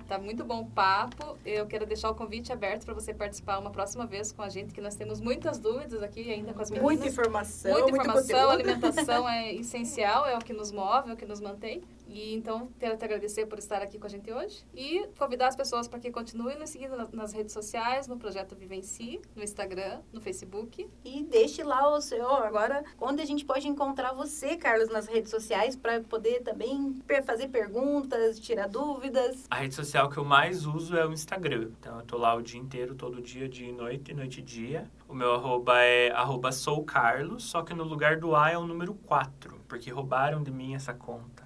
Tá 0.07 0.19
muito 0.19 0.45
bom 0.45 0.61
o 0.61 0.65
papo. 0.67 1.37
Eu 1.43 1.65
quero 1.65 1.85
deixar 1.85 2.11
o 2.11 2.15
convite 2.15 2.53
aberto 2.53 2.85
para 2.85 2.93
você 2.93 3.13
participar 3.13 3.57
uma 3.57 3.71
próxima 3.71 4.05
vez 4.05 4.31
com 4.31 4.43
a 4.43 4.49
gente, 4.49 4.73
que 4.73 4.81
nós 4.81 4.95
temos 4.95 5.19
muitas 5.19 5.57
dúvidas 5.57 6.03
aqui 6.03 6.31
ainda 6.31 6.53
com 6.53 6.61
as 6.61 6.69
meninas. 6.69 6.91
Muita 6.91 7.07
informação, 7.07 7.71
Muita 7.71 7.89
informação, 7.89 8.49
alimentação 8.51 9.27
é 9.27 9.53
essencial, 9.53 10.27
é 10.27 10.35
o 10.37 10.39
que 10.39 10.53
nos 10.53 10.71
move, 10.71 11.09
é 11.09 11.13
o 11.13 11.17
que 11.17 11.25
nos 11.25 11.41
mantém. 11.41 11.81
E 12.07 12.33
então, 12.33 12.69
quero 12.79 12.95
te 12.97 13.03
agradecer 13.03 13.45
por 13.45 13.57
estar 13.59 13.81
aqui 13.81 13.97
com 13.99 14.05
a 14.05 14.09
gente 14.09 14.31
hoje 14.31 14.63
e 14.73 15.07
convidar 15.17 15.47
as 15.47 15.55
pessoas 15.55 15.87
para 15.87 15.99
que 15.99 16.11
continuem 16.11 16.57
nos 16.57 16.69
seguindo 16.69 16.95
na- 16.95 17.07
nas 17.11 17.33
redes 17.33 17.51
sociais, 17.53 18.07
no 18.07 18.17
Projeto 18.17 18.55
Vivenci, 18.55 19.19
no 19.35 19.43
Instagram, 19.43 19.99
no 20.13 20.21
Facebook. 20.21 20.87
E 21.03 21.23
deixe 21.23 21.63
lá 21.63 21.89
o 21.93 21.99
seu. 22.01 22.27
Agora, 22.29 22.83
onde 22.99 23.21
a 23.21 23.25
gente 23.25 23.43
pode 23.43 23.67
encontrar 23.67 24.13
você, 24.13 24.55
Carlos, 24.55 24.89
nas 24.89 25.07
redes 25.07 25.29
sociais, 25.31 25.75
para 25.75 26.01
poder 26.01 26.41
também 26.41 26.95
fazer 27.25 27.49
perguntas, 27.49 28.39
tirar 28.39 28.67
dúvidas. 28.69 29.45
A 29.49 29.55
rede 29.55 29.75
social 29.75 30.09
que 30.09 30.17
eu 30.17 30.25
mais 30.25 30.65
uso 30.65 30.95
é 30.95 31.05
o 31.05 31.11
Instagram. 31.11 31.69
Então 31.79 31.99
eu 31.99 32.05
tô 32.05 32.17
lá 32.17 32.33
o 32.35 32.41
dia 32.41 32.59
inteiro, 32.59 32.95
todo 32.95 33.21
dia, 33.21 33.49
dia 33.49 33.67
e 33.69 33.71
noite, 33.73 34.13
noite 34.13 34.39
e 34.39 34.43
dia. 34.43 34.89
O 35.07 35.13
meu 35.13 35.33
arroba 35.33 35.79
é 35.81 36.11
arroba 36.11 36.51
soucarlos, 36.51 37.43
só 37.45 37.61
que 37.63 37.73
no 37.73 37.83
lugar 37.83 38.17
do 38.17 38.35
A 38.35 38.51
é 38.51 38.57
o 38.57 38.65
número 38.65 38.93
4, 38.93 39.59
porque 39.67 39.89
roubaram 39.91 40.41
de 40.43 40.51
mim 40.51 40.75
essa 40.75 40.93
conta. 40.93 41.44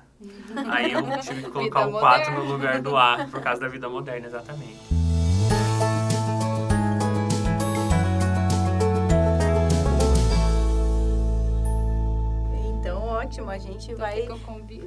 Aí 0.68 0.92
eu 0.92 1.02
tive 1.22 1.44
que 1.44 1.52
colocar 1.52 1.86
Vida 1.86 1.98
o 1.98 2.00
4 2.00 2.32
moderna. 2.32 2.40
no 2.46 2.52
lugar 2.52 2.82
do 2.82 2.98
A, 2.98 3.28
por 3.32 3.42
causa 3.42 3.62
da 3.62 3.68
vida 3.68 3.88
moderna, 3.88 4.28
exatamente. 4.28 4.80
Então, 12.80 13.04
ótimo. 13.04 13.50
A 13.50 13.58
gente 13.58 13.92
Então, 13.92 13.98
vai 13.98 14.28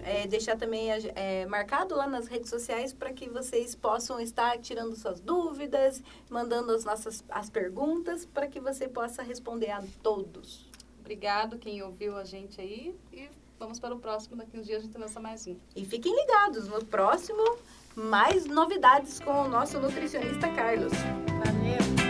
é, 0.05 0.27
deixar 0.27 0.57
também 0.57 0.89
é, 1.15 1.47
marcado 1.47 1.95
lá 1.95 2.07
nas 2.07 2.27
redes 2.27 2.51
sociais 2.51 2.93
para 2.93 3.13
que 3.13 3.29
vocês 3.29 3.75
possam 3.75 4.21
estar 4.21 4.59
tirando 4.59 4.95
suas 4.97 5.21
dúvidas, 5.21 6.03
mandando 6.29 6.73
as 6.73 6.85
nossas 6.85 7.25
as 7.29 7.49
perguntas 7.51 8.25
para 8.27 8.47
que 8.47 8.61
você 8.61 8.89
possa 8.89 9.23
responder 9.23 9.71
a 9.71 9.83
todos. 10.03 10.71
Obrigado 11.01 11.59
quem 11.59 11.83
ouviu 11.83 12.17
a 12.17 12.25
gente 12.25 12.61
aí 12.61 12.95
e 13.13 13.29
vamos 13.63 13.79
para 13.79 13.95
o 13.95 13.99
próximo. 13.99 14.37
Daqui 14.37 14.59
uns 14.59 14.67
dias 14.67 14.83
a 14.83 14.85
gente 14.85 14.99
lança 14.99 15.21
mais 15.21 15.47
um. 15.47 15.57
E 15.75 15.85
fiquem 15.85 16.15
ligados 16.15 16.69
no 16.69 16.85
próximo 16.85 17.59
mais 17.95 18.47
novidades 18.47 19.21
com 19.21 19.45
o 19.45 19.49
nosso 19.49 19.79
nutricionista 19.79 20.49
Carlos. 20.49 20.93
Valeu! 21.45 22.02